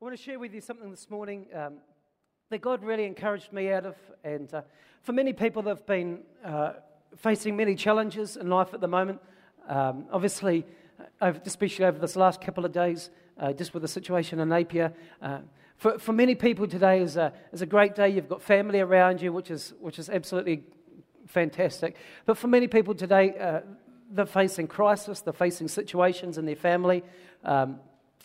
I 0.00 0.06
want 0.06 0.16
to 0.16 0.22
share 0.22 0.38
with 0.38 0.54
you 0.54 0.62
something 0.62 0.90
this 0.90 1.10
morning 1.10 1.44
um, 1.54 1.74
that 2.48 2.62
God 2.62 2.82
really 2.82 3.04
encouraged 3.04 3.52
me 3.52 3.70
out 3.70 3.84
of. 3.84 3.96
And 4.24 4.52
uh, 4.54 4.62
for 5.02 5.12
many 5.12 5.34
people 5.34 5.60
that 5.64 5.68
have 5.68 5.84
been 5.84 6.20
uh, 6.42 6.72
facing 7.18 7.54
many 7.54 7.74
challenges 7.74 8.38
in 8.38 8.48
life 8.48 8.72
at 8.72 8.80
the 8.80 8.88
moment, 8.88 9.20
um, 9.68 10.06
obviously, 10.10 10.64
uh, 11.20 11.34
especially 11.44 11.84
over 11.84 11.98
this 11.98 12.16
last 12.16 12.40
couple 12.40 12.64
of 12.64 12.72
days, 12.72 13.10
uh, 13.38 13.52
just 13.52 13.74
with 13.74 13.82
the 13.82 13.88
situation 13.88 14.40
in 14.40 14.48
Napier. 14.48 14.94
Uh, 15.20 15.40
for, 15.76 15.98
for 15.98 16.14
many 16.14 16.34
people, 16.34 16.66
today 16.66 17.02
is 17.02 17.18
a, 17.18 17.34
is 17.52 17.60
a 17.60 17.66
great 17.66 17.94
day. 17.94 18.08
You've 18.08 18.26
got 18.26 18.40
family 18.40 18.80
around 18.80 19.20
you, 19.20 19.34
which 19.34 19.50
is, 19.50 19.74
which 19.80 19.98
is 19.98 20.08
absolutely 20.08 20.62
fantastic. 21.26 21.96
But 22.24 22.38
for 22.38 22.48
many 22.48 22.68
people 22.68 22.94
today, 22.94 23.34
uh, 23.38 23.60
they're 24.10 24.24
facing 24.24 24.66
crisis, 24.66 25.20
they're 25.20 25.34
facing 25.34 25.68
situations 25.68 26.38
in 26.38 26.46
their 26.46 26.56
family, 26.56 27.04
um, 27.44 27.80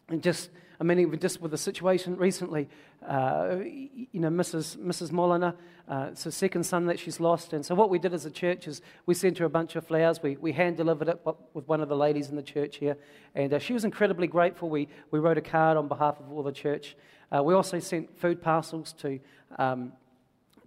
and 0.08 0.24
just 0.24 0.52
I 0.80 0.84
mean, 0.84 1.18
just 1.20 1.42
with 1.42 1.52
the 1.52 1.58
situation 1.58 2.18
recently, 2.18 2.68
uh, 3.08 3.58
you 3.62 4.20
know, 4.20 4.30
Mrs. 4.30 4.78
Mrs. 4.78 5.12
Molenaar, 5.12 5.56
uh, 5.88 6.10
it's 6.12 6.24
her 6.24 6.32
second 6.32 6.64
son 6.64 6.86
that 6.88 7.00
she's 7.00 7.20
lost. 7.20 7.54
And 7.54 7.66
so, 7.66 7.76
what 7.76 7.90
we 7.90 8.00
did 8.00 8.14
as 8.14 8.26
a 8.26 8.32
church 8.32 8.68
is 8.68 8.82
we 9.06 9.14
sent 9.14 9.38
her 9.38 9.46
a 9.46 9.50
bunch 9.50 9.76
of 9.76 9.86
flowers. 9.86 10.22
We, 10.22 10.38
we 10.38 10.52
hand 10.52 10.78
delivered 10.78 11.10
it 11.10 11.26
with 11.54 11.68
one 11.68 11.82
of 11.82 11.90
the 11.90 11.96
ladies 11.96 12.30
in 12.30 12.36
the 12.36 12.44
church 12.44 12.78
here. 12.78 12.98
And 13.36 13.54
uh, 13.54 13.60
she 13.60 13.74
was 13.74 13.86
incredibly 13.86 14.28
grateful. 14.28 14.70
We, 14.70 14.88
we 15.12 15.20
wrote 15.20 15.38
a 15.38 15.42
card 15.42 15.78
on 15.78 15.88
behalf 15.88 16.20
of 16.20 16.32
all 16.32 16.44
the 16.44 16.52
church. 16.52 16.96
Uh, 17.32 17.44
we 17.44 17.54
also 17.54 17.80
sent 17.80 18.18
food 18.20 18.42
parcels 18.42 18.94
to, 19.00 19.20
um, 19.58 19.94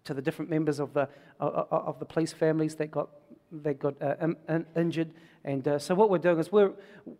to 0.04 0.15
the 0.15 0.23
different 0.23 0.51
members 0.51 0.79
of 0.79 0.93
the, 0.95 1.09
of, 1.40 1.68
of 1.70 1.98
the 1.98 2.04
police 2.04 2.32
families 2.32 2.74
that 2.77 2.90
got 2.90 3.09
they 3.51 3.74
got 3.74 3.95
uh, 4.02 4.15
in, 4.48 4.66
injured. 4.77 5.10
And 5.45 5.66
uh, 5.66 5.78
so, 5.78 5.95
what 5.95 6.10
we're 6.10 6.19
doing 6.19 6.38
is 6.38 6.51
we 6.51 6.66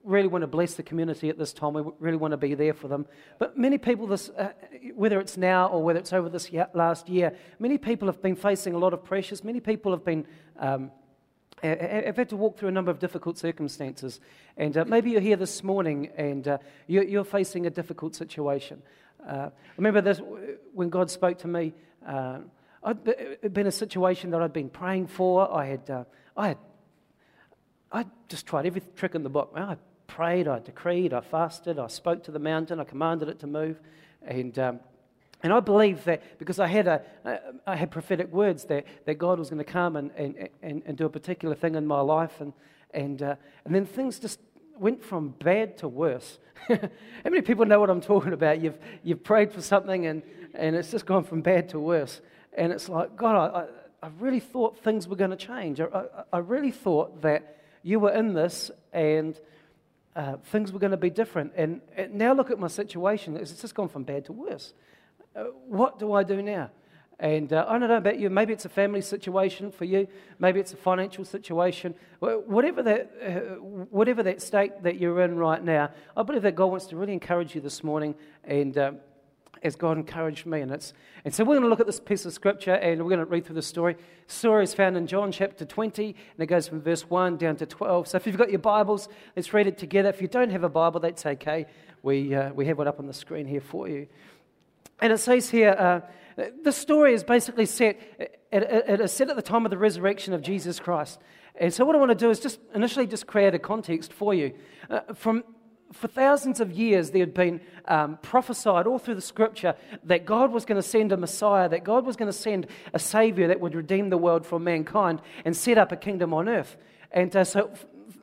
really 0.05 0.29
want 0.29 0.43
to 0.43 0.49
bless 0.49 0.75
the 0.75 0.83
community 0.83 1.29
at 1.29 1.39
this 1.39 1.53
time. 1.53 1.75
We 1.75 1.83
really 2.01 2.17
want 2.17 2.33
to 2.33 2.37
be 2.37 2.55
there 2.55 2.75
for 2.75 2.89
them. 2.89 3.07
But 3.39 3.57
many 3.57 3.79
people, 3.79 4.07
this, 4.07 4.29
uh, 4.31 4.53
whether 4.95 5.21
it's 5.21 5.37
now 5.37 5.69
or 5.69 5.83
whether 5.83 6.01
it's 6.01 6.13
over 6.13 6.29
this 6.29 6.51
year, 6.51 6.69
last 6.75 7.09
year, 7.09 7.35
many 7.59 7.79
people 7.79 8.09
have 8.09 8.21
been 8.21 8.37
facing 8.37 8.75
a 8.75 8.79
lot 8.79 8.93
of 8.93 9.05
pressures. 9.05 9.45
Many 9.45 9.61
people 9.61 9.93
have 9.93 10.05
been. 10.05 10.27
Um, 10.59 10.91
have 11.61 12.17
had 12.17 12.29
to 12.29 12.37
walk 12.37 12.57
through 12.57 12.69
a 12.69 12.73
number 12.73 12.93
of 12.93 13.01
difficult 13.01 13.37
circumstances. 13.37 14.21
And 14.57 14.77
uh, 14.77 14.85
maybe 14.85 15.11
you're 15.11 15.21
here 15.21 15.35
this 15.35 15.65
morning 15.65 16.09
and 16.17 16.47
uh, 16.47 16.59
you're, 16.87 17.03
you're, 17.03 17.25
facing 17.25 17.67
a 17.67 17.71
difficult 17.71 18.15
situation. 18.15 18.81
Uh, 19.27 19.51
remember 19.77 20.01
this 20.01 20.21
when 20.73 20.89
God 20.89 21.11
spoke 21.11 21.39
to 21.39 21.49
me. 21.49 21.75
it 22.07 23.39
had 23.43 23.53
been 23.53 23.67
a 23.67 23.73
situation 23.73 24.31
that 24.31 24.41
I'd 24.41 24.53
been 24.53 24.71
praying 24.71 25.09
for. 25.09 25.53
I 25.53 25.67
had, 25.67 25.91
uh, 25.91 26.05
I 26.37 26.49
had, 26.49 26.59
I 27.91 28.07
just 28.29 28.47
tried 28.47 28.67
every 28.67 28.83
trick 28.97 29.15
in 29.15 29.23
the 29.23 29.29
book. 29.29 29.53
I 29.57 29.77
prayed, 30.07 30.49
I 30.49 30.59
decreed, 30.59 31.13
I 31.13 31.21
fasted, 31.21 31.79
I 31.79 31.87
spoke 31.87 32.23
to 32.25 32.31
the 32.31 32.39
mountain, 32.39 32.81
I 32.81 32.85
commanded 32.85 33.29
it 33.29 33.39
to 33.41 33.47
move, 33.47 33.81
and 34.23 34.59
um, 34.59 34.81
and 35.43 35.53
I 35.53 35.61
believe 35.61 36.05
that 36.05 36.39
because 36.39 36.59
I 36.59 36.67
had 36.67 36.89
a, 36.89 37.03
I 37.67 37.77
had 37.77 37.93
prophetic 37.93 38.33
words 38.33 38.65
that, 38.65 38.87
that 39.07 39.15
God 39.19 39.39
was 39.39 39.51
going 39.51 39.65
to 39.65 39.73
come 39.73 39.95
and, 39.95 40.11
and, 40.17 40.49
and, 40.63 40.83
and 40.85 40.97
do 40.99 41.07
a 41.07 41.09
particular 41.09 41.55
thing 41.55 41.77
in 41.77 41.87
my 41.87 42.01
life, 42.01 42.41
and 42.41 42.53
and 42.93 43.23
uh, 43.23 43.37
and 43.65 43.75
then 43.75 43.87
things 43.87 44.19
just 44.19 44.41
went 44.79 45.03
from 45.05 45.31
bad 45.31 45.79
to 45.79 45.89
worse. 45.89 46.39
How 46.69 46.79
many 47.25 47.43
people 47.43 47.67
know 47.67 47.79
what 47.79 47.91
I'm 47.91 48.01
talking 48.01 48.33
about? 48.33 48.61
You've 48.61 48.79
you've 49.03 49.23
prayed 49.23 49.53
for 49.53 49.63
something 49.63 50.07
and 50.07 50.23
and 50.55 50.75
it's 50.77 50.91
just 50.91 51.07
gone 51.07 51.25
from 51.25 51.41
bad 51.41 51.69
to 51.71 51.81
worse. 51.81 52.21
And 52.53 52.73
it's 52.73 52.89
like, 52.89 53.17
God, 53.17 53.55
I, 53.55 54.07
I 54.07 54.11
really 54.19 54.41
thought 54.41 54.79
things 54.79 55.07
were 55.07 55.17
going 55.17 55.31
to 55.31 55.37
change. 55.37 55.81
I, 55.81 55.85
I, 55.85 56.03
I, 56.33 56.39
really 56.39 56.71
thought 56.71 57.23
that 57.23 57.58
you 57.83 58.01
were 58.01 58.13
in 58.13 58.35
this 58.35 58.71
and 58.93 59.39
uh, 60.17 60.37
things 60.47 60.73
were 60.73 60.79
going 60.79 60.91
to 60.91 60.97
be 60.97 61.11
different. 61.11 61.53
And, 61.57 61.81
and, 61.97 62.15
now 62.15 62.33
look 62.33 62.51
at 62.51 62.59
my 62.59 62.67
situation. 62.67 63.37
It's 63.37 63.61
just 63.61 63.75
gone 63.75 63.89
from 63.89 64.03
bad 64.03 64.25
to 64.27 64.33
worse. 64.33 64.75
Uh, 65.37 65.45
what 65.67 65.99
do 65.99 66.13
I 66.13 66.25
do 66.25 66.43
now? 66.43 66.71
And 67.21 67.53
uh, 67.53 67.65
I 67.69 67.79
don't 67.79 67.89
know 67.89 67.97
about 67.97 68.19
you. 68.19 68.31
Maybe 68.31 68.53
it's 68.53 68.65
a 68.65 68.69
family 68.69 69.01
situation 69.01 69.73
for 69.73 69.85
you. 69.85 70.07
Maybe 70.39 70.61
it's 70.61 70.73
a 70.73 70.77
financial 70.77 71.25
situation. 71.25 71.95
Whatever 72.21 72.83
that, 72.85 73.11
uh, 73.25 73.31
whatever 73.91 74.23
that 74.23 74.41
state 74.41 74.83
that 74.85 74.99
you're 75.01 75.21
in 75.23 75.37
right 75.37 75.63
now, 75.63 75.91
I 76.17 76.23
believe 76.23 76.43
that 76.43 76.55
God 76.55 76.67
wants 76.67 76.87
to 76.87 76.97
really 76.97 77.13
encourage 77.13 77.57
you 77.57 77.61
this 77.61 77.83
morning 77.83 78.15
and 78.45 78.79
um, 78.79 78.97
as 79.63 79.77
God 79.77 79.97
encouraged 79.97 80.47
me. 80.47 80.61
And, 80.61 80.71
it's, 80.71 80.93
and 81.25 81.35
so 81.35 81.45
we're 81.45 81.55
going 81.55 81.63
to 81.63 81.69
look 81.69 81.81
at 81.81 81.87
this 81.87 82.01
piece 82.01 82.25
of 82.25 82.33
scripture 82.33 82.75
and 82.75 83.03
we're 83.03 83.11
going 83.11 83.25
to 83.25 83.27
read 83.27 83.45
through 83.47 83.57
the 83.57 83.63
story. 83.63 83.95
The 84.27 84.35
story 84.35 84.65
is 84.65 84.75
found 84.75 84.97
in 84.97 85.07
John 85.07 85.33
chapter 85.33 85.65
20 85.65 86.07
and 86.07 86.15
it 86.39 86.47
goes 86.47 86.69
from 86.69 86.81
verse 86.81 87.09
1 87.09 87.37
down 87.37 87.57
to 87.57 87.67
12. 87.67 88.09
So 88.09 88.17
if 88.17 88.27
you've 88.27 88.37
got 88.37 88.51
your 88.51 88.59
Bibles, 88.59 89.09
let's 89.37 89.53
read 89.53 89.67
it 89.67 89.79
together. 89.79 90.09
If 90.09 90.23
you 90.23 90.29
don't 90.29 90.51
have 90.51 90.65
a 90.65 90.69
Bible, 90.69 91.01
that's 91.01 91.27
okay. 91.27 91.67
We, 92.03 92.35
uh, 92.35 92.53
we 92.53 92.67
have 92.67 92.79
one 92.79 92.89
up 92.89 92.99
on 92.99 93.07
the 93.07 93.13
screen 93.13 93.47
here 93.47 93.61
for 93.61 93.89
you. 93.89 94.07
And 95.01 95.13
it 95.13 95.19
says 95.19 95.51
here, 95.51 95.71
uh, 95.71 96.01
the 96.63 96.73
story 96.73 97.15
is 97.15 97.25
basically 97.25 97.67
set, 97.67 97.99
it 98.53 99.01
is 99.01 99.13
set 99.13 99.29
at 99.29 99.37
the 99.37 99.43
time 99.43 99.65
of 99.65 99.71
the 99.71 99.79
resurrection 99.79 100.35
of 100.35 100.43
Jesus 100.43 100.79
Christ. 100.79 101.19
And 101.57 101.75
so 101.75 101.85
what 101.85 101.97
I 101.97 101.99
want 101.99 102.11
to 102.11 102.15
do 102.15 102.31
is 102.31 102.39
just 102.39 102.61
initially 102.75 103.07
just 103.07 103.27
create 103.27 103.55
a 103.55 103.59
context 103.59 104.13
for 104.13 104.33
you. 104.33 104.55
Uh, 104.89 105.01
from 105.15 105.43
for 105.93 106.09
thousands 106.09 106.61
of 106.61 106.73
years, 106.73 107.11
there 107.11 107.21
had 107.21 107.35
been 107.35 107.61
um, 107.87 108.19
prophesied 108.21 108.87
all 108.87 108.99
through 108.99 109.15
the 109.15 109.21
scripture 109.21 109.75
that 110.05 110.27
God 110.27 110.53
was 110.53 110.65
going 110.65 110.81
to 110.81 110.87
send 110.87 111.13
a 111.13 111.17
Messiah, 111.17 111.69
that 111.69 111.85
God 111.85 112.05
was 112.05 112.17
going 112.17 112.31
to 112.31 112.37
send 112.37 112.67
a 112.93 112.99
Savior 112.99 113.49
that 113.49 113.61
would 113.61 113.75
redeem 113.75 114.11
the 114.11 114.19
world 114.19 114.47
from 114.47 114.65
mankind 114.65 115.23
and 115.45 115.57
set 115.57 115.79
up 115.79 115.91
a 115.91 115.97
kingdom 115.97 116.35
on 116.35 116.49
earth. 116.49 116.77
And 117.11 117.35
uh, 117.35 117.45
so, 117.45 117.73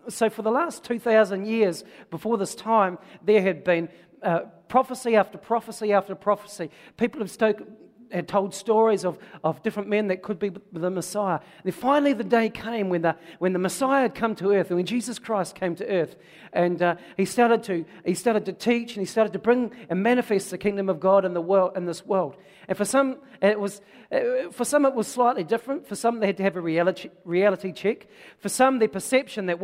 so, 0.07 0.29
for 0.29 0.43
the 0.43 0.51
last 0.51 0.83
2,000 0.83 1.47
years 1.47 1.83
before 2.11 2.37
this 2.37 2.53
time, 2.53 2.99
there 3.23 3.41
had 3.41 3.63
been 3.63 3.89
uh, 4.21 4.41
prophecy 4.67 5.15
after 5.15 5.39
prophecy 5.39 5.91
after 5.91 6.13
prophecy. 6.13 6.69
People 6.97 7.19
have 7.21 7.31
spoken 7.31 7.65
had 8.11 8.27
told 8.27 8.53
stories 8.53 9.03
of, 9.03 9.17
of 9.43 9.61
different 9.63 9.89
men 9.89 10.07
that 10.07 10.21
could 10.21 10.39
be 10.39 10.51
the 10.71 10.89
Messiah. 10.89 11.39
And 11.63 11.73
finally, 11.73 12.13
the 12.13 12.23
day 12.23 12.49
came 12.49 12.89
when 12.89 13.01
the, 13.01 13.15
when 13.39 13.53
the 13.53 13.59
Messiah 13.59 14.03
had 14.03 14.15
come 14.15 14.35
to 14.35 14.51
earth, 14.51 14.67
and 14.69 14.77
when 14.77 14.85
Jesus 14.85 15.19
Christ 15.19 15.55
came 15.55 15.75
to 15.75 15.87
earth, 15.87 16.15
and 16.53 16.81
uh, 16.81 16.95
he, 17.17 17.25
started 17.25 17.63
to, 17.63 17.85
he 18.05 18.13
started 18.13 18.45
to 18.45 18.53
teach 18.53 18.95
and 18.95 19.01
he 19.01 19.05
started 19.05 19.33
to 19.33 19.39
bring 19.39 19.71
and 19.89 20.01
manifest 20.01 20.51
the 20.51 20.57
kingdom 20.57 20.89
of 20.89 20.99
God 20.99 21.25
in, 21.25 21.33
the 21.33 21.41
world, 21.41 21.71
in 21.75 21.85
this 21.85 22.05
world. 22.05 22.35
And 22.67 22.77
for 22.77 22.85
some, 22.85 23.17
it 23.41 23.59
was, 23.59 23.81
uh, 24.11 24.49
for 24.51 24.65
some, 24.65 24.85
it 24.85 24.93
was 24.93 25.07
slightly 25.07 25.43
different. 25.43 25.87
For 25.87 25.95
some, 25.95 26.19
they 26.19 26.27
had 26.27 26.37
to 26.37 26.43
have 26.43 26.55
a 26.55 26.61
reality, 26.61 27.09
reality 27.23 27.71
check. 27.71 28.07
For 28.39 28.49
some, 28.49 28.79
their 28.79 28.87
perception 28.87 29.45
that 29.47 29.59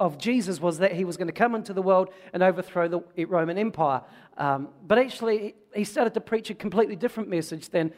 of 0.00 0.18
Jesus 0.18 0.60
was 0.60 0.78
that 0.78 0.92
he 0.92 1.04
was 1.04 1.16
going 1.16 1.28
to 1.28 1.32
come 1.32 1.54
into 1.54 1.72
the 1.72 1.82
world 1.82 2.08
and 2.32 2.42
overthrow 2.42 2.88
the 2.88 3.24
Roman 3.26 3.58
Empire. 3.58 4.02
Um, 4.36 4.68
but 4.84 4.98
actually, 4.98 5.54
he 5.74 5.84
started 5.84 6.14
to 6.14 6.20
preach 6.20 6.50
a 6.50 6.54
completely 6.54 6.96
different 6.96 7.28
message 7.28 7.68
than, 7.70 7.92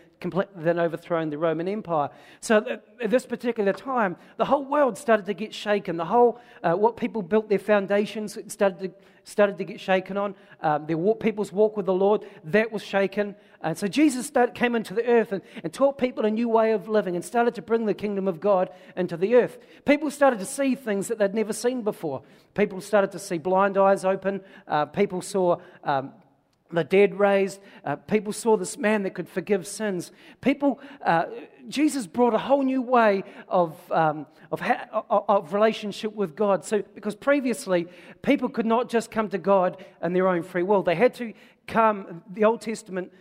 than 0.55 0.79
overthrowing 0.79 1.31
the 1.31 1.39
Roman 1.39 1.69
Empire. 1.69 2.11
So 2.41 2.81
at 3.03 3.11
this 3.11 3.27
particular 3.27 3.73
time, 3.73 4.17
the 4.37 4.45
whole 4.47 4.65
world 4.65 4.97
started 4.97 5.27
to 5.27 5.35
get 5.35 5.55
shaken. 5.55 5.97
The 5.97 6.05
whole, 6.07 6.41
uh, 6.63 6.75
what 6.75 6.97
people 6.97 7.23
built 7.23 7.49
their 7.49 7.59
foundations 7.59 8.39
started 8.49 8.79
to, 8.81 8.91
started 9.25 9.59
to 9.59 9.65
get 9.65 9.81
shaken 9.81 10.17
on. 10.17 10.35
Um, 10.63 10.87
their 10.87 10.97
walk, 10.97 11.21
people's 11.21 11.53
walk 11.53 11.77
with 11.77 11.87
the 11.87 11.93
Lord, 11.93 12.25
that 12.45 12.73
was 12.73 12.83
shaken. 12.83 13.35
And 13.61 13.77
so 13.77 13.89
Jesus 13.89 14.27
started, 14.27 14.55
came 14.55 14.75
into 14.75 14.95
the 14.95 15.05
earth 15.05 15.33
and, 15.33 15.43
and 15.63 15.73
taught 15.73 15.99
people 15.99 16.25
a 16.25 16.31
new 16.31 16.49
way 16.49 16.73
of 16.73 16.89
living 16.89 17.17
and 17.17 17.25
started 17.25 17.55
to 17.57 17.63
bring 17.63 17.87
the 17.87 17.95
kingdom 17.95 18.29
of 18.29 18.41
God 18.41 18.71
into 18.97 19.17
the 19.17 19.35
earth. 19.35 19.59
People 19.85 20.11
started 20.11 20.39
to 20.39 20.47
see 20.47 20.75
things 20.75 21.09
that 21.09 21.19
they'd 21.19 21.35
never 21.35 21.53
seen 21.53 21.83
before. 21.83 22.23
People 22.55 22.81
started 22.81 23.13
to 23.13 23.19
see 23.19 23.39
blind 23.39 23.77
eyes 23.77 24.05
open. 24.05 24.41
Uh, 24.67 24.87
people 24.87 25.21
saw 25.21 25.59
um, 25.85 26.13
the 26.71 26.85
dead 26.85 27.19
raised. 27.19 27.61
Uh, 27.85 27.97
people 27.97 28.33
saw 28.33 28.57
this 28.57 28.77
man 28.77 29.03
that 29.05 29.15
could 29.15 29.29
forgive 29.29 29.67
sins. 29.67 30.13
People, 30.41 30.81
uh, 31.05 31.27
Jesus 31.69 32.07
brought 32.07 32.35
a 32.35 32.39
whole 32.39 32.63
new 32.63 32.83
way 32.83 33.25
of, 33.49 33.77
um, 33.93 34.27
of, 34.51 34.61
ha- 34.61 35.05
of, 35.11 35.53
relationship 35.53 36.15
with 36.15 36.35
God. 36.35 36.65
So, 36.65 36.83
because 36.95 37.15
previously, 37.15 37.89
people 38.23 38.49
could 38.49 38.67
not 38.67 38.89
just 38.89 39.11
come 39.11 39.29
to 39.31 39.39
God 39.39 39.85
in 40.03 40.13
their 40.13 40.29
own 40.29 40.43
free 40.43 40.63
will, 40.63 40.83
they 40.83 40.95
had 40.95 41.15
to 41.15 41.33
come. 41.67 42.23
The 42.31 42.45
Old 42.45 42.61
Testament 42.61 43.13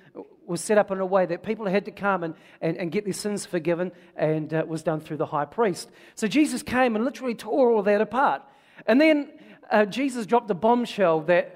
was 0.45 0.61
set 0.61 0.77
up 0.77 0.91
in 0.91 0.99
a 0.99 1.05
way 1.05 1.25
that 1.25 1.41
people 1.41 1.65
had 1.65 1.85
to 1.85 1.91
come 1.91 2.23
and, 2.23 2.35
and, 2.61 2.77
and 2.77 2.91
get 2.91 3.03
their 3.03 3.13
sins 3.13 3.45
forgiven, 3.45 3.91
and 4.15 4.53
uh, 4.53 4.63
was 4.67 4.83
done 4.83 4.99
through 4.99 5.17
the 5.17 5.25
high 5.25 5.45
priest. 5.45 5.89
So, 6.15 6.27
Jesus 6.27 6.63
came 6.63 6.95
and 6.95 7.05
literally 7.05 7.35
tore 7.35 7.71
all 7.71 7.83
that 7.83 8.01
apart. 8.01 8.41
And 8.87 8.99
then 8.99 9.29
uh, 9.71 9.85
Jesus 9.85 10.25
dropped 10.25 10.49
a 10.51 10.53
bombshell 10.53 11.21
that 11.21 11.54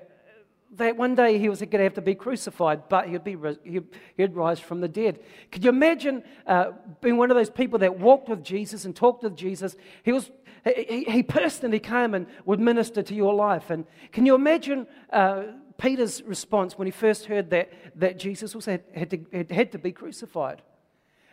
that 0.71 0.95
one 0.95 1.16
day 1.16 1.39
he 1.39 1.50
was 1.50 1.60
going 1.60 1.71
to 1.71 1.83
have 1.83 1.95
to 1.95 2.01
be 2.01 2.13
crucified, 2.13 2.88
but 2.89 3.07
he'd, 3.07 3.24
be, 3.24 3.36
he'd 4.18 4.36
rise 4.36 4.60
from 4.60 4.81
the 4.81 4.88
dead. 4.88 5.19
Could 5.51 5.63
you 5.63 5.69
imagine 5.69 6.24
uh, 6.45 6.71
being 7.01 7.18
one 7.18 7.31
of 7.31 7.38
those 7.38 7.50
people 7.50 7.80
that 7.80 8.00
walked 8.00 8.30
with 8.30 8.44
Jesus 8.44 8.86
and 8.86 8.95
talked 8.95 9.24
with 9.24 9.36
Jesus? 9.36 9.75
He, 10.04 10.12
was, 10.12 10.30
he, 10.63 11.06
he 11.06 11.24
personally 11.24 11.80
came 11.80 12.13
and 12.13 12.27
would 12.45 12.60
minister 12.60 13.01
to 13.01 13.16
your 13.16 13.33
life. 13.33 13.71
And 13.71 13.86
can 14.12 14.27
you 14.27 14.36
imagine 14.36 14.86
uh, 15.12 15.44
Peter's 15.80 16.21
response 16.21 16.77
when 16.77 16.86
he 16.86 16.92
first 16.92 17.25
heard 17.25 17.50
that, 17.50 17.72
that 17.95 18.19
Jesus 18.19 18.54
was, 18.54 18.65
had, 18.65 18.83
had, 18.94 19.10
to, 19.10 19.25
had, 19.33 19.51
had 19.51 19.72
to 19.72 19.80
be 19.80 19.92
crucified? 19.92 20.62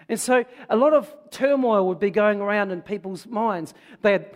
And 0.09 0.19
so 0.19 0.45
a 0.71 0.77
lot 0.77 0.95
of 0.95 1.15
turmoil 1.31 1.87
would 1.89 1.99
be 1.99 2.11
going 2.11 2.41
around 2.41 2.71
in 2.71 2.81
people's 2.81 3.27
minds. 3.27 3.75
They 4.03 4.13
had, 4.13 4.31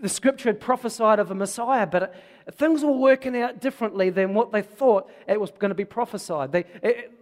the 0.00 0.08
scripture 0.08 0.50
had 0.50 0.60
prophesied 0.60 1.18
of 1.18 1.30
a 1.30 1.34
Messiah, 1.34 1.86
but 1.86 2.14
things 2.52 2.84
were 2.84 2.92
working 2.92 3.36
out 3.36 3.60
differently 3.60 4.10
than 4.10 4.34
what 4.34 4.52
they 4.52 4.62
thought 4.62 5.10
it 5.26 5.40
was 5.40 5.50
going 5.50 5.70
to 5.70 5.74
be 5.74 5.84
prophesied. 5.84 6.52
They, 6.52 6.64
it, 6.82 7.12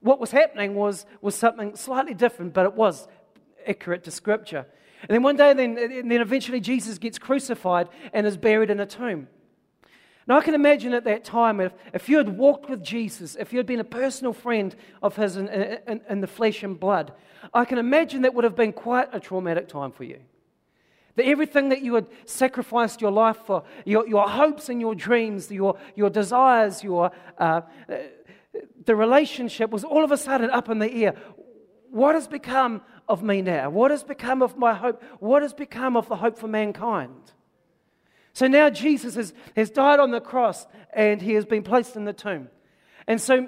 what 0.00 0.18
was 0.18 0.30
happening 0.30 0.74
was, 0.74 1.06
was 1.20 1.34
something 1.34 1.76
slightly 1.76 2.14
different, 2.14 2.54
but 2.54 2.66
it 2.66 2.74
was 2.74 3.06
accurate 3.66 4.04
to 4.04 4.10
Scripture. 4.10 4.66
And 5.02 5.10
then 5.10 5.22
one 5.22 5.36
day, 5.36 5.52
then, 5.54 5.78
and 5.78 6.10
then 6.10 6.20
eventually 6.20 6.60
Jesus 6.60 6.98
gets 6.98 7.18
crucified 7.18 7.88
and 8.12 8.26
is 8.26 8.36
buried 8.36 8.70
in 8.70 8.80
a 8.80 8.86
tomb. 8.86 9.28
Now, 10.26 10.38
I 10.38 10.42
can 10.42 10.54
imagine 10.54 10.92
at 10.94 11.04
that 11.04 11.24
time, 11.24 11.60
if, 11.60 11.72
if 11.92 12.08
you 12.08 12.18
had 12.18 12.36
walked 12.36 12.68
with 12.68 12.84
Jesus, 12.84 13.36
if 13.36 13.52
you 13.52 13.58
had 13.58 13.66
been 13.66 13.80
a 13.80 13.84
personal 13.84 14.32
friend 14.32 14.74
of 15.02 15.16
his 15.16 15.36
in, 15.36 15.48
in, 15.48 16.00
in 16.08 16.20
the 16.20 16.26
flesh 16.26 16.62
and 16.62 16.78
blood, 16.78 17.12
I 17.54 17.64
can 17.64 17.78
imagine 17.78 18.22
that 18.22 18.34
would 18.34 18.44
have 18.44 18.54
been 18.54 18.72
quite 18.72 19.08
a 19.12 19.20
traumatic 19.20 19.68
time 19.68 19.92
for 19.92 20.04
you. 20.04 20.20
That 21.20 21.28
everything 21.28 21.68
that 21.68 21.82
you 21.82 21.94
had 21.96 22.06
sacrificed 22.24 23.02
your 23.02 23.10
life 23.10 23.36
for, 23.44 23.62
your, 23.84 24.08
your 24.08 24.26
hopes 24.26 24.70
and 24.70 24.80
your 24.80 24.94
dreams, 24.94 25.50
your, 25.50 25.76
your 25.94 26.08
desires, 26.08 26.82
your, 26.82 27.10
uh, 27.36 27.60
the 28.86 28.96
relationship 28.96 29.70
was 29.70 29.84
all 29.84 30.02
of 30.02 30.12
a 30.12 30.16
sudden 30.16 30.48
up 30.48 30.70
in 30.70 30.78
the 30.78 30.90
air. 30.90 31.14
What 31.90 32.14
has 32.14 32.26
become 32.26 32.80
of 33.06 33.22
me 33.22 33.42
now? 33.42 33.68
What 33.68 33.90
has 33.90 34.02
become 34.02 34.40
of 34.40 34.56
my 34.56 34.72
hope? 34.72 35.02
What 35.18 35.42
has 35.42 35.52
become 35.52 35.94
of 35.94 36.08
the 36.08 36.16
hope 36.16 36.38
for 36.38 36.48
mankind? 36.48 37.32
So 38.32 38.46
now 38.46 38.70
Jesus 38.70 39.16
has, 39.16 39.34
has 39.54 39.68
died 39.68 40.00
on 40.00 40.12
the 40.12 40.22
cross 40.22 40.66
and 40.94 41.20
he 41.20 41.34
has 41.34 41.44
been 41.44 41.62
placed 41.62 41.96
in 41.96 42.06
the 42.06 42.14
tomb. 42.14 42.48
And 43.06 43.20
so 43.20 43.46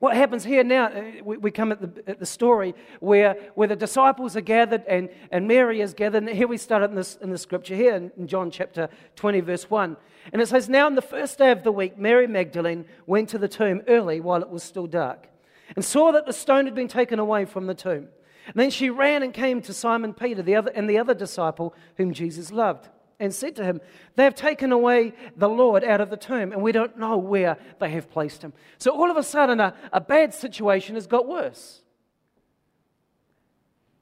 what 0.00 0.16
happens 0.16 0.44
here 0.44 0.64
now, 0.64 0.86
uh, 0.86 1.02
we, 1.22 1.36
we 1.36 1.50
come 1.50 1.72
at 1.72 1.80
the, 1.80 2.10
at 2.10 2.18
the 2.18 2.26
story 2.26 2.74
where, 3.00 3.36
where 3.54 3.68
the 3.68 3.76
disciples 3.76 4.34
are 4.34 4.40
gathered 4.40 4.82
and, 4.88 5.10
and 5.30 5.46
Mary 5.46 5.82
is 5.82 5.92
gathered. 5.92 6.22
And 6.22 6.34
here 6.34 6.48
we 6.48 6.56
start 6.56 6.82
in, 6.82 6.94
this, 6.94 7.16
in 7.16 7.30
the 7.30 7.36
scripture 7.36 7.76
here 7.76 7.94
in, 7.94 8.10
in 8.16 8.26
John 8.26 8.50
chapter 8.50 8.88
20, 9.16 9.40
verse 9.40 9.68
1. 9.68 9.98
And 10.32 10.40
it 10.40 10.48
says, 10.48 10.70
Now 10.70 10.86
on 10.86 10.94
the 10.94 11.02
first 11.02 11.36
day 11.36 11.50
of 11.50 11.64
the 11.64 11.70
week, 11.70 11.98
Mary 11.98 12.26
Magdalene 12.26 12.86
went 13.06 13.28
to 13.28 13.38
the 13.38 13.46
tomb 13.46 13.82
early 13.88 14.20
while 14.20 14.40
it 14.40 14.48
was 14.48 14.62
still 14.62 14.86
dark 14.86 15.28
and 15.76 15.84
saw 15.84 16.12
that 16.12 16.24
the 16.24 16.32
stone 16.32 16.64
had 16.64 16.74
been 16.74 16.88
taken 16.88 17.18
away 17.18 17.44
from 17.44 17.66
the 17.66 17.74
tomb. 17.74 18.08
And 18.46 18.56
then 18.56 18.70
she 18.70 18.88
ran 18.88 19.22
and 19.22 19.34
came 19.34 19.60
to 19.62 19.74
Simon 19.74 20.14
Peter 20.14 20.42
the 20.42 20.56
other, 20.56 20.70
and 20.74 20.88
the 20.88 20.98
other 20.98 21.14
disciple 21.14 21.74
whom 21.98 22.14
Jesus 22.14 22.50
loved 22.50 22.88
and 23.20 23.32
said 23.34 23.54
to 23.56 23.64
him, 23.64 23.80
They 24.16 24.24
have 24.24 24.34
taken 24.34 24.72
away 24.72 25.12
the 25.36 25.48
Lord 25.48 25.84
out 25.84 26.00
of 26.00 26.10
the 26.10 26.16
tomb, 26.16 26.52
and 26.52 26.62
we 26.62 26.72
don't 26.72 26.98
know 26.98 27.18
where 27.18 27.58
they 27.78 27.90
have 27.90 28.10
placed 28.10 28.42
him. 28.42 28.52
So 28.78 28.90
all 28.90 29.10
of 29.10 29.16
a 29.16 29.22
sudden, 29.22 29.60
a, 29.60 29.74
a 29.92 30.00
bad 30.00 30.34
situation 30.34 30.96
has 30.96 31.06
got 31.06 31.28
worse. 31.28 31.82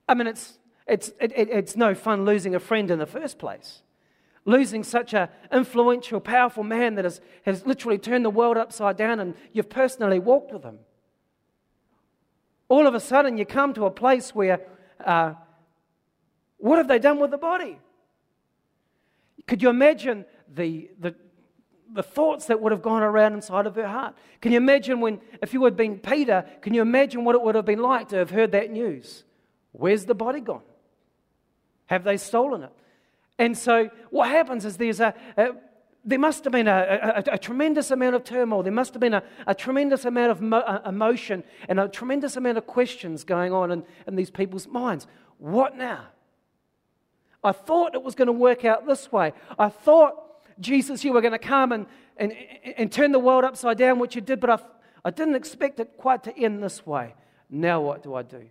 I 0.09 0.15
mean, 0.15 0.29
it's, 0.29 0.59
it's, 0.87 1.09
it, 1.21 1.33
it, 1.37 1.51
it's 1.51 1.77
no 1.77 1.95
fun 1.95 2.25
losing 2.25 2.55
a 2.55 2.61
friend 2.61 2.91
in 2.91 2.99
the 2.99 3.07
first 3.07 3.39
place. 3.39 3.83
Losing 4.45 4.83
such 4.83 5.13
an 5.13 5.29
influential, 5.53 6.21
powerful 6.21 6.63
man 6.63 6.95
that 6.95 7.05
has, 7.05 7.21
has 7.45 7.67
literally 7.67 7.99
turned 7.99 8.25
the 8.25 8.31
world 8.31 8.57
upside 8.57 8.97
down, 8.97 9.21
and 9.21 9.35
you've 9.53 9.69
personally 9.69 10.19
walked 10.19 10.53
with 10.53 10.63
him. 10.63 10.79
All 12.69 12.87
of 12.87 12.95
a 12.95 13.01
sudden, 13.01 13.37
you 13.37 13.45
come 13.45 13.75
to 13.75 13.85
a 13.85 13.91
place 13.91 14.35
where 14.35 14.61
uh, 15.05 15.35
what 16.59 16.79
have 16.79 16.89
they 16.89 16.99
done 16.99 17.19
with 17.19 17.31
the 17.31 17.39
body? 17.39 17.79
Could 19.49 19.63
you 19.63 19.71
imagine 19.71 20.27
the, 20.55 20.91
the, 21.01 21.15
the 21.93 22.03
thoughts 22.03 22.47
that 22.47 22.61
would 22.61 22.71
have 22.71 22.83
gone 22.83 23.03
around 23.03 23.33
inside 23.33 23.67
of 23.67 23.75
her 23.77 23.89
heart? 23.89 24.15
Can 24.43 24.53
you 24.53 24.59
imagine 24.59 25.01
when, 25.01 25.21
if 25.43 25.55
you 25.55 25.65
had 25.65 25.75
been 25.75 25.99
Peter, 25.99 26.45
can 26.61 26.75
you 26.75 26.83
imagine 26.83 27.25
what 27.25 27.35
it 27.35 27.43
would 27.43 27.55
have 27.55 27.65
been 27.65 27.81
like 27.81 28.11
to 28.11 28.17
have 28.17 28.31
heard 28.31 28.53
that 28.53 28.71
news? 28.71 29.25
Where's 29.73 30.05
the 30.05 30.15
body 30.15 30.41
gone? 30.41 30.63
Have 31.87 32.05
they 32.05 32.19
stolen 32.19 32.65
it? 32.65 32.73
And 33.39 33.57
so 33.57 33.89
what 34.11 34.29
happens 34.29 34.67
is 34.67 34.77
there's 34.77 35.01
a, 35.01 35.15
a 35.37 35.49
there 36.05 36.19
must 36.19 36.45
have 36.45 36.53
been 36.53 36.69
a, 36.69 37.23
a, 37.27 37.35
a, 37.35 37.39
tremendous 37.39 37.91
amount 37.91 38.15
of 38.15 38.25
turmoil. 38.25 38.63
There 38.63 38.73
must 38.73 38.95
have 38.95 39.01
been 39.01 39.15
a, 39.15 39.23
a 39.47 39.55
tremendous 39.55 40.05
amount 40.05 40.31
of 40.31 40.41
mo- 40.41 40.81
emotion 40.87 41.43
and 41.69 41.81
a 41.81 41.89
tremendous 41.89 42.37
amount 42.37 42.57
of 42.57 42.67
questions 42.67 43.25
going 43.25 43.53
on 43.53 43.71
in, 43.71 43.83
in 44.07 44.17
these 44.17 44.31
people's 44.31 44.67
minds. 44.67 45.07
What 45.39 45.77
now? 45.77 46.07
I 47.43 47.53
thought 47.53 47.95
it 47.95 48.03
was 48.03 48.15
going 48.15 48.27
to 48.27 48.33
work 48.33 48.65
out 48.65 48.87
this 48.87 49.13
way. 49.13 49.33
I 49.59 49.69
thought, 49.69 50.15
Jesus, 50.61 51.05
you 51.05 51.13
were 51.13 51.21
going 51.21 51.33
to 51.33 51.39
come 51.39 51.73
and, 51.73 51.87
and, 52.17 52.35
and 52.77 52.91
turn 52.91 53.13
the 53.13 53.19
world 53.19 53.45
upside 53.45 53.79
down, 53.79 53.99
which 53.99 54.17
you 54.17 54.21
did, 54.21 54.41
but 54.41 54.51
I, 54.51 54.59
I 55.05 55.11
didn't 55.11 55.37
expect 55.37 55.79
it 55.79 55.93
quite 55.97 56.25
to 56.25 56.37
end 56.37 56.63
this 56.63 56.85
way. 56.85 57.15
Now, 57.49 57.81
what 57.81 58.03
do 58.03 58.15
I 58.15 58.23
do? 58.23 58.45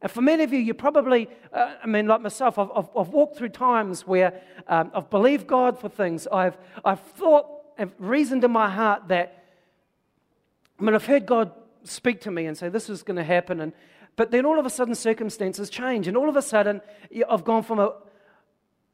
And 0.00 0.10
for 0.10 0.20
many 0.22 0.44
of 0.44 0.52
you, 0.52 0.58
you 0.58 0.74
probably, 0.74 1.28
uh, 1.52 1.74
I 1.82 1.86
mean, 1.86 2.06
like 2.06 2.20
myself, 2.20 2.58
I've, 2.58 2.70
I've, 2.74 2.88
I've 2.96 3.08
walked 3.08 3.36
through 3.36 3.48
times 3.50 4.06
where 4.06 4.40
um, 4.68 4.90
I've 4.94 5.10
believed 5.10 5.46
God 5.46 5.78
for 5.78 5.88
things. 5.88 6.26
I've, 6.28 6.56
I've 6.84 7.00
thought, 7.00 7.46
I've 7.78 7.92
reasoned 7.98 8.44
in 8.44 8.50
my 8.50 8.68
heart 8.68 9.08
that, 9.08 9.44
I 10.78 10.82
mean, 10.82 10.94
I've 10.94 11.06
heard 11.06 11.26
God 11.26 11.52
speak 11.82 12.20
to 12.22 12.30
me 12.30 12.46
and 12.46 12.56
say, 12.56 12.68
this 12.68 12.88
is 12.88 13.02
going 13.02 13.16
to 13.16 13.24
happen. 13.24 13.60
And, 13.60 13.72
but 14.18 14.32
then 14.32 14.44
all 14.44 14.58
of 14.58 14.66
a 14.66 14.70
sudden, 14.70 14.96
circumstances 14.96 15.70
change. 15.70 16.08
And 16.08 16.16
all 16.16 16.28
of 16.28 16.34
a 16.34 16.42
sudden, 16.42 16.80
I've 17.30 17.44
gone 17.44 17.62
from 17.62 17.78
a, 17.78 17.92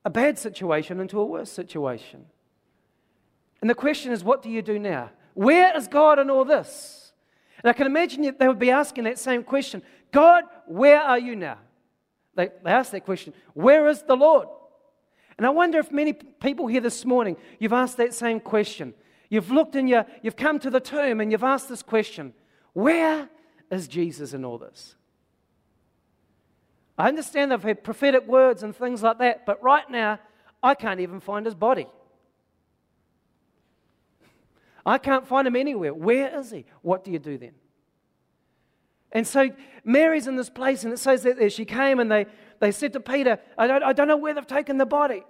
a 0.05 0.11
bad 0.11 0.39
situation 0.39 1.01
into 1.01 1.19
a 1.19 1.25
worse 1.25 1.51
situation. 1.51 2.27
And 3.63 3.71
the 3.71 3.75
question 3.75 4.13
is, 4.13 4.23
what 4.23 4.43
do 4.43 4.51
you 4.51 4.61
do 4.61 4.79
now? 4.79 5.11
Where 5.33 5.75
is 5.75 5.89
God 5.89 6.19
in 6.19 6.29
all 6.29 6.45
this? 6.45 7.15
And 7.63 7.71
I 7.71 7.73
can 7.73 7.87
imagine 7.87 8.37
they 8.39 8.47
would 8.47 8.59
be 8.59 8.71
asking 8.71 9.05
that 9.05 9.19
same 9.19 9.43
question 9.43 9.83
God, 10.13 10.45
where 10.67 11.01
are 11.01 11.19
you 11.19 11.35
now? 11.35 11.57
They, 12.35 12.51
they 12.63 12.71
ask 12.71 12.93
that 12.93 13.07
question 13.07 13.33
Where 13.55 13.89
is 13.89 14.03
the 14.03 14.17
Lord? 14.17 14.49
And 15.39 15.47
I 15.47 15.51
wonder 15.51 15.79
if 15.79 15.91
many 15.91 16.13
people 16.13 16.67
here 16.67 16.83
this 16.83 17.07
morning, 17.07 17.39
you've 17.59 17.73
asked 17.73 17.97
that 17.97 18.13
same 18.13 18.41
question. 18.41 18.93
You've 19.31 19.51
looked 19.51 19.75
in 19.75 19.89
your, 19.89 20.05
you've 20.21 20.37
come 20.37 20.59
to 20.59 20.69
the 20.69 20.81
tomb 20.81 21.23
and 21.23 21.33
you've 21.33 21.43
asked 21.43 21.71
this 21.71 21.83
question 21.83 22.35
Where 22.75 23.31
is 23.71 23.89
Jesus 23.89 24.35
in 24.35 24.45
all 24.45 24.59
this? 24.59 24.97
I 26.97 27.09
understand 27.09 27.51
they've 27.51 27.63
had 27.63 27.83
prophetic 27.83 28.27
words 28.27 28.63
and 28.63 28.75
things 28.75 29.03
like 29.03 29.19
that, 29.19 29.47
but 29.47 29.63
right 29.63 29.89
now, 29.91 30.21
I 30.63 30.75
can't 30.75 31.01
even 31.01 31.21
find 31.21 31.45
his 31.45 31.55
body. 31.55 31.87
I 34.87 34.99
can't 34.99 35.27
find 35.27 35.47
him 35.47 35.57
anywhere. 35.57 35.93
Where 35.95 36.39
is 36.39 36.51
he? 36.51 36.67
What 36.83 37.05
do 37.05 37.11
you 37.11 37.19
do 37.19 37.39
then? 37.39 37.53
And 39.13 39.27
so 39.27 39.51
Mary's 39.85 40.27
in 40.27 40.37
this 40.37 40.51
place, 40.51 40.85
and 40.85 40.93
it 40.93 40.99
says 40.99 41.23
that 41.23 41.39
there 41.39 41.49
she 41.49 41.65
came 41.65 42.01
and 42.01 42.11
they, 42.11 42.27
they 42.61 42.73
said 42.73 42.93
to 42.95 43.01
Peter, 43.01 43.39
I 43.57 43.67
don't, 43.67 43.83
I 43.83 43.93
don't 43.93 44.09
know 44.09 44.17
where 44.17 44.35
they've 44.35 44.47
taken 44.47 44.77
the 44.77 44.87
body. 44.87 45.25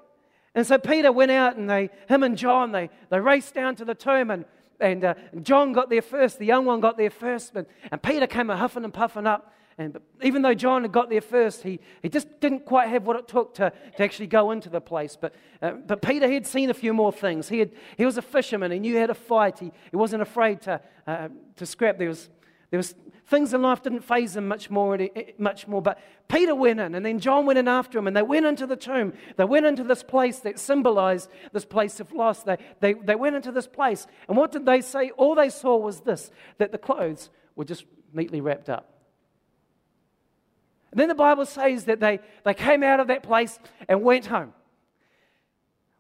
And 0.55 0.66
so 0.66 0.78
Peter 0.78 1.12
went 1.12 1.31
out 1.31 1.56
and 1.56 1.69
they, 1.69 1.90
him 2.08 2.22
and 2.22 2.37
John, 2.38 2.72
they, 2.72 2.88
they 3.11 3.20
raced 3.20 3.55
down 3.55 3.76
to 3.76 3.84
the 3.84 3.94
tomb 3.94 4.31
and, 4.31 4.44
and 4.81 5.05
uh, 5.05 5.14
John 5.43 5.72
got 5.72 5.90
there 5.90 6.02
first, 6.02 6.38
the 6.38 6.46
young 6.46 6.64
one 6.64 6.80
got 6.80 6.97
there 6.97 7.11
first, 7.11 7.54
and, 7.54 7.66
and 7.90 8.02
Peter 8.02 8.26
came 8.26 8.50
a 8.50 8.56
huffing 8.56 8.85
and 8.85 8.92
puffing 8.92 9.26
up. 9.26 9.52
And 9.76 9.99
even 10.23 10.43
though 10.43 10.54
John 10.54 10.83
had 10.83 10.93
got 10.93 11.11
there 11.11 11.21
first, 11.21 11.62
he, 11.62 11.81
he 12.00 12.09
just 12.09 12.40
didn't 12.40 12.64
quite 12.64 12.88
have 12.88 13.07
what 13.07 13.16
it 13.16 13.26
took 13.26 13.54
to, 13.54 13.73
to 13.97 14.02
actually 14.02 14.28
go 14.28 14.52
into 14.52 14.69
the 14.69 14.81
place. 14.81 15.16
But, 15.21 15.35
uh, 15.61 15.73
but 15.73 16.00
Peter 16.00 16.28
he 16.28 16.35
had 16.35 16.47
seen 16.47 16.71
a 16.71 16.75
few 16.75 16.95
more 16.95 17.12
things. 17.12 17.49
He, 17.49 17.59
had, 17.59 17.73
he 17.97 18.04
was 18.04 18.16
a 18.16 18.23
fisherman. 18.23 18.71
He 18.71 18.78
knew 18.78 18.99
how 18.99 19.07
to 19.07 19.14
fight. 19.14 19.59
He, 19.59 19.73
he 19.90 19.97
wasn't 19.97 20.23
afraid 20.23 20.61
to, 20.62 20.81
uh, 21.07 21.28
to 21.57 21.66
scrap. 21.66 21.99
There 21.99 22.09
was, 22.09 22.28
there 22.71 22.78
was 22.78 22.95
things 23.26 23.52
in 23.52 23.62
life 23.62 23.83
didn't 23.83 24.02
faze 24.02 24.37
him 24.37 24.47
much 24.47 24.71
more, 24.71 24.97
much 25.38 25.66
more. 25.66 25.83
But 25.83 25.99
Peter 26.28 26.54
went 26.54 26.78
in, 26.78 26.95
and 26.95 27.04
then 27.04 27.19
John 27.19 27.45
went 27.45 27.59
in 27.59 27.66
after 27.66 27.99
him, 27.99 28.07
and 28.07 28.16
they 28.16 28.23
went 28.23 28.47
into 28.47 28.69
the 28.69 28.76
tomb. 28.76 29.12
They 29.37 29.45
went 29.45 29.66
into 29.66 29.83
this 29.83 30.04
place 30.04 30.38
that 30.40 30.61
symbolized 30.61 31.28
this 31.52 31.64
place 31.64 31.99
of 31.99 32.12
loss. 32.12 32.45
They, 32.45 32.59
they, 32.81 32.93
they 32.93 33.16
went 33.16 33.35
into 33.35 33.50
this 33.50 33.66
place. 33.66 34.07
And 34.28 34.37
what 34.37 34.52
did 34.52 34.66
they 34.66 34.81
say? 34.81 35.11
All 35.11 35.35
they 35.35 35.49
saw 35.49 35.76
was 35.76 36.00
this 36.00 36.31
that 36.59 36.71
the 36.71 36.78
clothes 36.78 37.31
were 37.57 37.64
just 37.64 37.85
neatly 38.12 38.40
wrapped 38.40 38.69
up. 38.69 38.94
And 40.95 41.01
then 41.01 41.09
the 41.09 41.15
Bible 41.17 41.45
says 41.45 41.87
that 41.87 41.99
they, 41.99 42.21
they 42.45 42.55
came 42.55 42.85
out 42.85 43.01
of 43.01 43.09
that 43.09 43.25
place 43.25 43.59
and 43.89 44.05
went 44.05 44.27
home. 44.27 44.53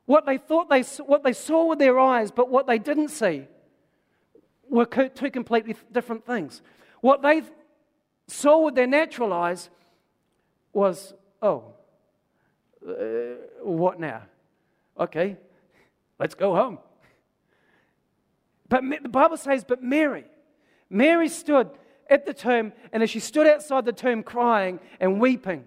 What 0.06 0.24
they 0.24 0.38
thought 0.38 0.70
they, 0.70 0.82
what 0.82 1.24
they 1.24 1.32
saw 1.32 1.66
with 1.66 1.80
their 1.80 1.98
eyes, 1.98 2.30
but 2.30 2.48
what 2.48 2.68
they 2.68 2.78
didn't 2.78 3.08
see, 3.08 3.48
were 4.70 4.84
two 4.84 5.32
completely 5.32 5.74
different 5.90 6.24
things. 6.24 6.62
What 7.00 7.22
they 7.22 7.42
saw 8.28 8.60
with 8.60 8.76
their 8.76 8.86
natural 8.86 9.32
eyes 9.32 9.68
was, 10.72 11.12
oh, 11.42 11.74
uh, 12.88 12.92
what 13.64 13.98
now? 13.98 14.22
Okay, 15.00 15.36
let's 16.20 16.36
go 16.36 16.54
home. 16.54 16.78
But 18.68 18.84
the 19.02 19.08
Bible 19.08 19.38
says, 19.38 19.64
but 19.64 19.82
Mary, 19.82 20.26
Mary 20.88 21.28
stood 21.28 21.70
at 22.10 22.26
the 22.26 22.34
tomb, 22.34 22.72
and 22.92 23.02
as 23.02 23.10
she 23.10 23.20
stood 23.20 23.46
outside 23.46 23.84
the 23.84 23.92
tomb 23.92 24.22
crying 24.22 24.80
and 25.00 25.20
weeping, 25.20 25.64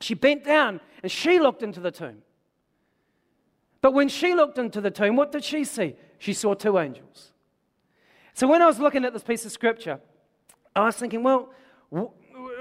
she 0.00 0.14
bent 0.14 0.44
down 0.44 0.80
and 1.02 1.10
she 1.10 1.38
looked 1.38 1.62
into 1.62 1.80
the 1.80 1.90
tomb. 1.90 2.22
But 3.80 3.92
when 3.92 4.08
she 4.08 4.34
looked 4.34 4.58
into 4.58 4.80
the 4.80 4.90
tomb, 4.90 5.16
what 5.16 5.32
did 5.32 5.44
she 5.44 5.64
see? 5.64 5.96
She 6.18 6.32
saw 6.32 6.54
two 6.54 6.78
angels. 6.78 7.32
So 8.34 8.46
when 8.46 8.62
I 8.62 8.66
was 8.66 8.78
looking 8.78 9.04
at 9.04 9.12
this 9.12 9.22
piece 9.22 9.44
of 9.44 9.52
scripture, 9.52 10.00
I 10.74 10.86
was 10.86 10.96
thinking, 10.96 11.22
well, 11.22 11.52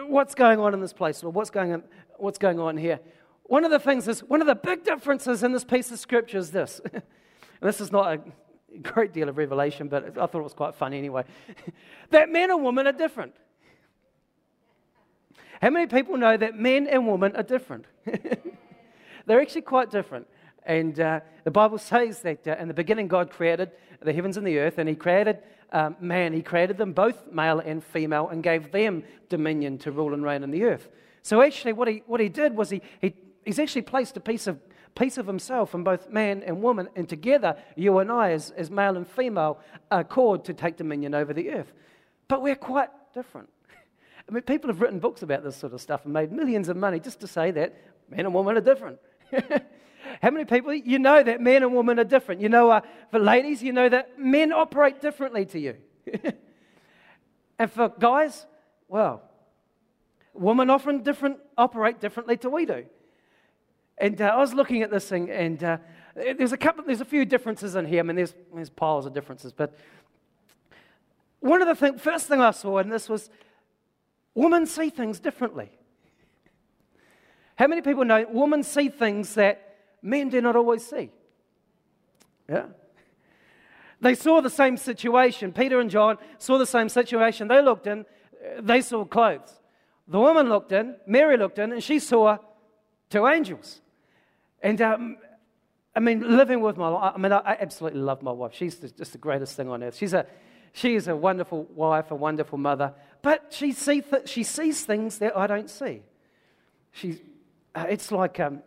what's 0.07 0.35
going 0.35 0.59
on 0.59 0.73
in 0.73 0.81
this 0.81 0.93
place? 0.93 1.23
Or 1.23 1.31
what's 1.31 1.49
going 1.49 1.73
on, 1.73 1.83
what's 2.17 2.37
going 2.37 2.59
on 2.59 2.77
here? 2.77 2.99
One 3.43 3.65
of 3.65 3.71
the 3.71 3.79
things 3.79 4.07
is, 4.07 4.21
one 4.21 4.41
of 4.41 4.47
the 4.47 4.55
big 4.55 4.83
differences 4.83 5.43
in 5.43 5.51
this 5.51 5.63
piece 5.63 5.91
of 5.91 5.99
scripture 5.99 6.37
is 6.37 6.51
this 6.51 6.81
And 6.93 7.01
this 7.61 7.81
is 7.81 7.91
not 7.91 8.13
a 8.13 8.21
great 8.81 9.13
deal 9.13 9.29
of 9.29 9.37
revelation, 9.37 9.87
but 9.87 10.17
I 10.17 10.25
thought 10.25 10.35
it 10.35 10.43
was 10.43 10.53
quite 10.53 10.75
funny 10.75 10.97
anyway. 10.97 11.23
that 12.09 12.29
men 12.29 12.51
and 12.51 12.63
women 12.63 12.87
are 12.87 12.93
different. 12.93 13.33
How 15.61 15.69
many 15.69 15.87
people 15.87 16.17
know 16.17 16.37
that 16.37 16.55
men 16.55 16.87
and 16.87 17.07
women 17.07 17.35
are 17.35 17.43
different? 17.43 17.85
They're 19.25 19.41
actually 19.41 19.63
quite 19.63 19.91
different. 19.91 20.27
And 20.65 20.99
uh, 20.99 21.19
the 21.43 21.51
Bible 21.51 21.77
says 21.77 22.21
that 22.21 22.47
uh, 22.47 22.55
in 22.59 22.67
the 22.67 22.73
beginning, 22.73 23.07
God 23.07 23.29
created 23.29 23.71
the 24.01 24.13
heavens 24.13 24.37
and 24.37 24.47
the 24.47 24.57
earth, 24.59 24.77
and 24.77 24.87
He 24.87 24.95
created 24.95 25.39
um, 25.71 25.97
man. 25.99 26.33
He 26.33 26.41
created 26.41 26.77
them 26.77 26.93
both 26.93 27.31
male 27.31 27.59
and 27.59 27.83
female 27.83 28.29
and 28.29 28.41
gave 28.41 28.71
them 28.71 29.03
dominion 29.27 29.77
to 29.79 29.91
rule 29.91 30.13
and 30.13 30.23
reign 30.23 30.43
in 30.43 30.51
the 30.51 30.63
earth. 30.63 30.89
So, 31.21 31.41
actually, 31.41 31.73
what 31.73 31.87
He, 31.87 32.03
what 32.05 32.19
he 32.19 32.29
did 32.29 32.55
was 32.55 32.69
he, 32.69 32.81
he, 33.01 33.13
He's 33.45 33.59
actually 33.59 33.81
placed 33.81 34.15
a 34.15 34.19
piece 34.19 34.47
of, 34.47 34.59
piece 34.95 35.17
of 35.17 35.27
Himself 35.27 35.73
in 35.73 35.83
both 35.83 36.09
man 36.09 36.43
and 36.43 36.61
woman, 36.61 36.89
and 36.95 37.07
together, 37.07 37.55
you 37.75 37.99
and 37.99 38.11
I, 38.11 38.31
as, 38.31 38.51
as 38.51 38.69
male 38.69 38.97
and 38.97 39.07
female, 39.07 39.59
are 39.91 40.03
called 40.03 40.45
to 40.45 40.53
take 40.53 40.77
dominion 40.77 41.13
over 41.13 41.33
the 41.33 41.51
earth. 41.51 41.71
But 42.27 42.41
we're 42.41 42.55
quite 42.55 42.89
different. 43.13 43.49
I 44.29 44.31
mean, 44.31 44.43
people 44.43 44.69
have 44.69 44.81
written 44.81 44.99
books 44.99 45.21
about 45.21 45.43
this 45.43 45.55
sort 45.55 45.73
of 45.73 45.81
stuff 45.81 46.05
and 46.05 46.13
made 46.13 46.31
millions 46.31 46.69
of 46.69 46.77
money 46.77 46.99
just 46.99 47.19
to 47.21 47.27
say 47.27 47.51
that 47.51 47.75
men 48.09 48.25
and 48.25 48.33
women 48.33 48.57
are 48.57 48.61
different. 48.61 48.99
How 50.21 50.31
many 50.31 50.45
people, 50.45 50.73
you 50.73 50.99
know 50.99 51.21
that 51.21 51.39
men 51.39 51.63
and 51.63 51.73
women 51.75 51.99
are 51.99 52.03
different? 52.03 52.41
You 52.41 52.49
know, 52.49 52.69
uh, 52.69 52.81
for 53.11 53.19
ladies, 53.19 53.61
you 53.61 53.71
know 53.73 53.89
that 53.89 54.19
men 54.19 54.51
operate 54.51 55.01
differently 55.01 55.45
to 55.47 55.59
you. 55.59 55.75
and 57.59 57.71
for 57.71 57.89
guys, 57.89 58.45
well, 58.87 59.23
women 60.33 60.69
often 60.69 61.03
different, 61.03 61.37
operate 61.57 61.99
differently 61.99 62.37
to 62.37 62.49
we 62.49 62.65
do. 62.65 62.85
And 63.99 64.21
uh, 64.21 64.25
I 64.25 64.37
was 64.37 64.53
looking 64.53 64.81
at 64.81 64.91
this 64.91 65.07
thing, 65.09 65.29
and 65.29 65.63
uh, 65.63 65.77
there's 66.15 66.53
a 66.53 66.57
couple, 66.57 66.85
there's 66.85 67.01
a 67.01 67.05
few 67.05 67.25
differences 67.25 67.75
in 67.75 67.85
here. 67.85 67.99
I 67.99 68.03
mean, 68.03 68.15
there's, 68.15 68.33
there's 68.53 68.69
piles 68.69 69.05
of 69.05 69.13
differences, 69.13 69.51
but 69.51 69.77
one 71.41 71.61
of 71.61 71.67
the 71.67 71.75
thing, 71.75 71.97
first 71.97 72.27
thing 72.27 72.41
I 72.41 72.51
saw 72.51 72.79
in 72.79 72.89
this 72.89 73.09
was 73.09 73.29
women 74.35 74.65
see 74.65 74.89
things 74.89 75.19
differently. 75.19 75.69
How 77.55 77.67
many 77.67 77.81
people 77.81 78.05
know 78.05 78.25
women 78.29 78.63
see 78.63 78.89
things 78.89 79.35
that 79.35 79.77
men 80.01 80.29
do 80.29 80.41
not 80.41 80.55
always 80.55 80.85
see? 80.85 81.11
Yeah. 82.47 82.67
They 84.01 84.15
saw 84.15 84.39
the 84.41 84.49
same 84.49 84.77
situation. 84.77 85.51
Peter 85.51 85.79
and 85.81 85.89
John 85.89 86.17
saw 86.37 86.57
the 86.57 86.65
same 86.65 86.87
situation. 86.87 87.49
They 87.49 87.61
looked 87.61 87.85
in, 87.85 88.05
they 88.61 88.81
saw 88.81 89.03
clothes. 89.03 89.59
The 90.07 90.19
woman 90.19 90.47
looked 90.47 90.71
in, 90.71 90.95
Mary 91.05 91.37
looked 91.37 91.59
in, 91.59 91.73
and 91.73 91.83
she 91.83 91.99
saw 91.99 92.37
two 93.09 93.27
angels. 93.27 93.81
And 94.61 94.81
um, 94.81 95.17
I 95.95 95.99
mean, 95.99 96.37
living 96.37 96.61
with 96.61 96.77
my 96.77 96.89
I 96.89 97.17
mean, 97.17 97.31
I 97.31 97.57
absolutely 97.59 98.01
love 98.01 98.21
my 98.21 98.31
wife. 98.31 98.53
She's 98.53 98.75
just 98.75 99.11
the 99.11 99.17
greatest 99.17 99.55
thing 99.55 99.69
on 99.69 99.83
earth. 99.83 99.97
She's 99.97 100.13
a, 100.13 100.25
she 100.73 100.95
is 100.95 101.07
a 101.07 101.15
wonderful 101.15 101.63
wife, 101.75 102.11
a 102.11 102.15
wonderful 102.15 102.57
mother, 102.57 102.93
but 103.21 103.47
she, 103.49 103.71
see 103.71 104.01
th- 104.01 104.27
she 104.27 104.43
sees 104.43 104.85
things 104.85 105.17
that 105.19 105.35
I 105.35 105.47
don't 105.47 105.69
see. 105.69 106.03
She, 106.91 107.21
uh, 107.75 107.85
it's 107.89 108.11
like 108.11 108.39
um, 108.39 108.61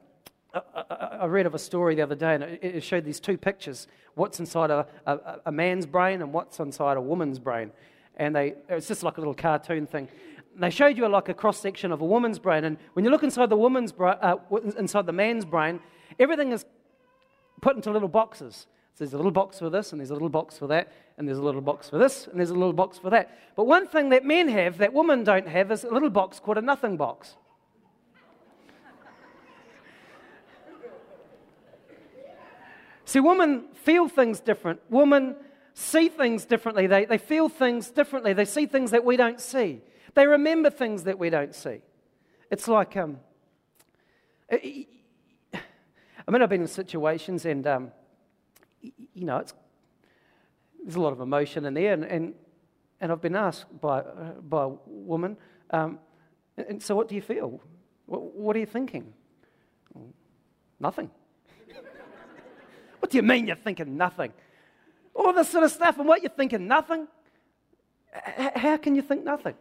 I, 0.55 1.19
I, 1.21 1.27
read 1.27 1.47
of 1.47 1.55
a 1.55 1.59
story 1.59 1.95
the 1.95 2.03
other 2.03 2.15
day, 2.15 2.35
and 2.35 2.45
it, 2.45 2.83
showed 2.83 3.05
these 3.05 3.21
two 3.21 3.39
pictures 3.39 3.87
what's 4.15 4.41
inside 4.41 4.71
a, 4.71 4.87
a, 5.07 5.41
a, 5.47 5.53
man's 5.53 5.87
brain 5.87 6.21
and 6.21 6.33
what's 6.33 6.61
inside 6.61 6.97
a 6.97 7.01
woman's 7.01 7.39
brain. 7.39 7.73
And 8.17 8.37
they, 8.37 8.55
it's 8.69 8.89
just 8.89 9.03
like 9.03 9.17
a 9.17 9.21
little 9.21 9.35
cartoon 9.35 9.87
thing. 9.87 10.09
They 10.57 10.71
showed 10.71 10.99
you 10.99 11.09
like 11.09 11.29
a 11.29 11.35
cross 11.35 11.59
section 11.59 11.93
of 11.93 12.01
a 12.01 12.05
woman's 12.05 12.39
brain, 12.39 12.65
and 12.65 12.77
when 12.93 13.05
you 13.05 13.11
look 13.11 13.23
inside 13.23 13.49
the 13.49 13.57
woman's 13.57 13.93
bra- 13.93 14.19
uh, 14.21 14.37
inside 14.77 15.07
the 15.07 15.13
man's 15.13 15.45
brain, 15.45 15.81
everything 16.19 16.53
is 16.53 16.65
put 17.61 17.77
into 17.77 17.91
little 17.91 18.09
boxes. 18.09 18.67
So 18.95 19.05
there's 19.05 19.15
a 19.15 19.17
little 19.17 19.33
box 19.33 19.59
for 19.59 19.71
this, 19.71 19.93
and 19.93 20.01
there's 20.01 20.11
a 20.11 20.15
little 20.15 20.29
box 20.29 20.59
for 20.59 20.67
that, 20.67 20.93
and 21.17 21.27
there's 21.27 21.39
a 21.39 21.43
little 21.43 21.63
box 21.63 21.89
for 21.89 21.97
this, 21.97 22.27
and 22.27 22.39
there's 22.39 22.51
a 22.51 22.55
little 22.55 22.75
box 22.75 22.99
for 22.99 23.09
that. 23.09 23.31
But 23.57 23.65
one 23.65 23.87
thing 23.87 24.11
that 24.11 24.25
men 24.25 24.49
have 24.49 24.77
that 24.79 24.93
women 24.93 25.25
don't 25.25 25.49
have 25.49 25.73
is 25.73 25.85
a 25.85 25.91
little 25.91 26.11
box 26.11 26.39
called 26.39 26.59
a 26.59 26.63
nothing 26.63 26.99
box. 26.99 27.37
See, 33.07 33.21
women 33.21 33.65
feel 33.75 34.09
things 34.09 34.41
different. 34.41 34.81
Women 34.89 35.37
see 35.75 36.09
things 36.09 36.45
differently. 36.45 36.87
They, 36.87 37.05
they 37.05 37.19
feel 37.19 37.49
things 37.49 37.91
differently. 37.91 38.33
They 38.33 38.45
see 38.45 38.67
things 38.67 38.91
that 38.91 39.05
we 39.05 39.17
don't 39.17 39.41
see. 39.41 39.81
They 40.15 40.27
remember 40.27 40.71
things 40.71 41.05
that 41.05 41.19
we 41.19 41.31
don't 41.31 41.55
see. 41.55 41.81
It's 42.51 42.69
like, 42.69 42.97
um, 42.97 43.19
I 44.51 44.87
mean, 46.29 46.43
I've 46.43 46.51
been 46.51 46.61
in 46.61 46.69
situations 46.69 47.47
and, 47.47 47.67
um, 47.67 47.93
you 48.81 49.25
know, 49.25 49.45
there's 50.83 50.97
a 50.97 51.01
lot 51.01 51.13
of 51.13 51.21
emotion 51.21 51.65
in 51.65 51.75
there. 51.75 51.95
And, 51.95 52.05
and, 52.05 52.35
and 53.01 53.11
I've 53.11 53.23
been 53.23 53.37
asked 53.37 53.65
by, 53.81 54.01
uh, 54.01 54.33
by 54.43 54.65
a 54.65 54.71
woman, 54.87 55.37
um, 55.71 55.99
and 56.57 56.83
so 56.83 56.95
what 56.95 57.09
do 57.09 57.15
you 57.15 57.23
feel? 57.23 57.61
What, 58.07 58.35
what 58.35 58.57
are 58.57 58.59
you 58.59 58.67
thinking? 58.67 59.13
Nothing. 60.79 61.11
What 63.01 63.11
do 63.11 63.17
you 63.17 63.23
mean 63.25 63.49
you're 63.49 63.57
thinking 63.57 63.97
nothing? 63.97 64.33
All 65.13 65.33
this 65.33 65.49
sort 65.49 65.65
of 65.65 65.73
stuff, 65.73 65.99
and 65.99 66.07
what 66.07 66.23
you're 66.23 66.31
thinking 66.31 66.69
nothing? 66.69 67.09
how 68.55 68.77
can 68.77 68.95
you 68.95 69.03
think 69.03 69.25
nothing? 69.25 69.55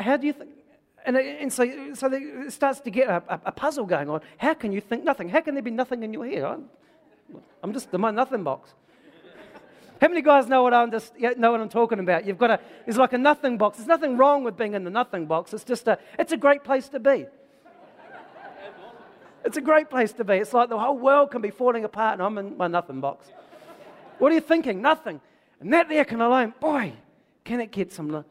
How 0.00 0.16
do 0.16 0.26
you 0.26 0.32
think? 0.32 0.50
And, 1.04 1.16
uh, 1.16 1.20
and 1.20 1.52
so, 1.52 1.94
so 1.94 2.10
it 2.12 2.52
starts 2.52 2.80
to 2.80 2.90
get 2.90 3.08
a, 3.08 3.22
a, 3.44 3.52
puzzle 3.52 3.86
going 3.86 4.10
on. 4.10 4.20
How 4.38 4.54
can 4.54 4.72
you 4.72 4.80
think 4.80 5.04
nothing? 5.04 5.28
How 5.28 5.40
can 5.40 5.54
there 5.54 5.62
be 5.62 5.70
nothing 5.70 6.02
in 6.02 6.12
your 6.12 6.26
head? 6.26 6.42
I'm, 6.42 6.68
I'm 7.62 7.72
just 7.72 7.94
in 7.94 8.00
my 8.00 8.10
nothing 8.10 8.42
box. 8.42 8.74
How 10.00 10.08
many 10.08 10.20
guys 10.20 10.46
know 10.46 10.62
what 10.62 10.74
I'm 10.74 10.90
just 10.90 11.18
know 11.18 11.52
what 11.52 11.60
I'm 11.60 11.68
talking 11.68 12.00
about? 12.00 12.26
You've 12.26 12.38
got 12.38 12.50
a 12.50 12.60
it's 12.86 12.98
like 12.98 13.12
a 13.12 13.18
nothing 13.18 13.56
box. 13.56 13.78
There's 13.78 13.88
nothing 13.88 14.16
wrong 14.16 14.44
with 14.44 14.56
being 14.56 14.74
in 14.74 14.84
the 14.84 14.90
nothing 14.90 15.26
box. 15.26 15.54
It's 15.54 15.64
just 15.64 15.88
a 15.88 15.98
it's 16.18 16.32
a 16.32 16.36
great 16.36 16.64
place 16.64 16.88
to 16.90 16.98
be. 16.98 17.26
It's 19.44 19.56
a 19.56 19.60
great 19.60 19.88
place 19.88 20.12
to 20.14 20.24
be. 20.24 20.34
It's 20.34 20.52
like 20.52 20.68
the 20.68 20.78
whole 20.78 20.98
world 20.98 21.30
can 21.30 21.40
be 21.40 21.50
falling 21.50 21.84
apart 21.84 22.14
and 22.14 22.22
I'm 22.22 22.36
in 22.36 22.56
my 22.56 22.66
nothing 22.66 23.00
box. 23.00 23.28
What 24.18 24.32
are 24.32 24.34
you 24.34 24.40
thinking? 24.40 24.82
Nothing. 24.82 25.20
And 25.60 25.72
that 25.72 25.88
there 25.88 26.04
can 26.04 26.20
alone, 26.20 26.52
boy, 26.60 26.92
can 27.44 27.60
it 27.60 27.70
get 27.70 27.92
some. 27.92 28.24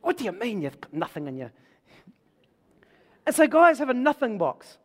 What 0.00 0.16
do 0.16 0.24
you 0.24 0.32
mean 0.32 0.62
you've 0.62 0.80
got 0.80 0.92
nothing 0.92 1.26
in 1.26 1.36
you? 1.36 1.50
And 3.26 3.34
so 3.34 3.46
guys 3.46 3.78
have 3.78 3.88
a 3.88 3.94
nothing 3.94 4.38
box. 4.38 4.78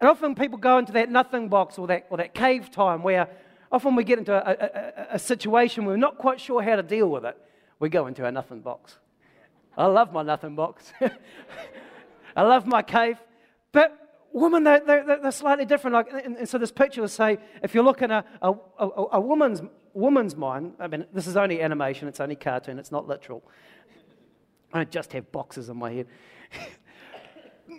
And 0.00 0.08
often 0.08 0.34
people 0.34 0.58
go 0.58 0.78
into 0.78 0.92
that 0.92 1.10
nothing 1.10 1.48
box 1.48 1.78
or 1.78 1.86
that, 1.88 2.06
or 2.10 2.16
that 2.18 2.34
cave 2.34 2.70
time 2.70 3.02
where 3.02 3.28
often 3.70 3.96
we 3.96 4.04
get 4.04 4.18
into 4.18 4.32
a, 4.32 5.08
a, 5.10 5.14
a 5.14 5.18
situation 5.18 5.84
where 5.84 5.94
we're 5.94 6.00
not 6.00 6.18
quite 6.18 6.40
sure 6.40 6.62
how 6.62 6.76
to 6.76 6.82
deal 6.82 7.08
with 7.08 7.24
it. 7.24 7.36
We 7.78 7.88
go 7.88 8.06
into 8.06 8.24
our 8.24 8.32
nothing 8.32 8.60
box. 8.60 8.98
I 9.76 9.86
love 9.86 10.12
my 10.12 10.22
nothing 10.22 10.56
box. 10.56 10.92
I 12.36 12.42
love 12.42 12.66
my 12.66 12.82
cave. 12.82 13.18
But 13.72 14.06
women, 14.32 14.64
they're, 14.64 14.80
they're, 14.80 15.18
they're 15.20 15.30
slightly 15.30 15.64
different. 15.64 15.94
Like, 15.94 16.12
and, 16.12 16.36
and, 16.36 16.48
so 16.48 16.56
this 16.58 16.72
picture 16.72 17.02
will 17.02 17.08
say, 17.08 17.38
if 17.62 17.74
you 17.74 17.82
look 17.82 18.02
in 18.02 18.10
a, 18.10 18.24
a, 18.40 18.52
a, 18.78 18.88
a, 19.12 19.20
woman's, 19.20 19.62
woman's 19.92 20.36
mind, 20.36 20.74
I 20.78 20.86
mean, 20.86 21.06
this 21.12 21.26
is 21.26 21.36
only 21.36 21.60
animation, 21.60 22.08
it's 22.08 22.20
only 22.20 22.36
cartoon, 22.36 22.78
it's 22.78 22.92
not 22.92 23.06
literal. 23.06 23.42
I 24.76 24.80
don't 24.80 24.90
just 24.90 25.12
have 25.14 25.32
boxes 25.32 25.70
in 25.70 25.78
my 25.78 25.90
head. 25.90 26.06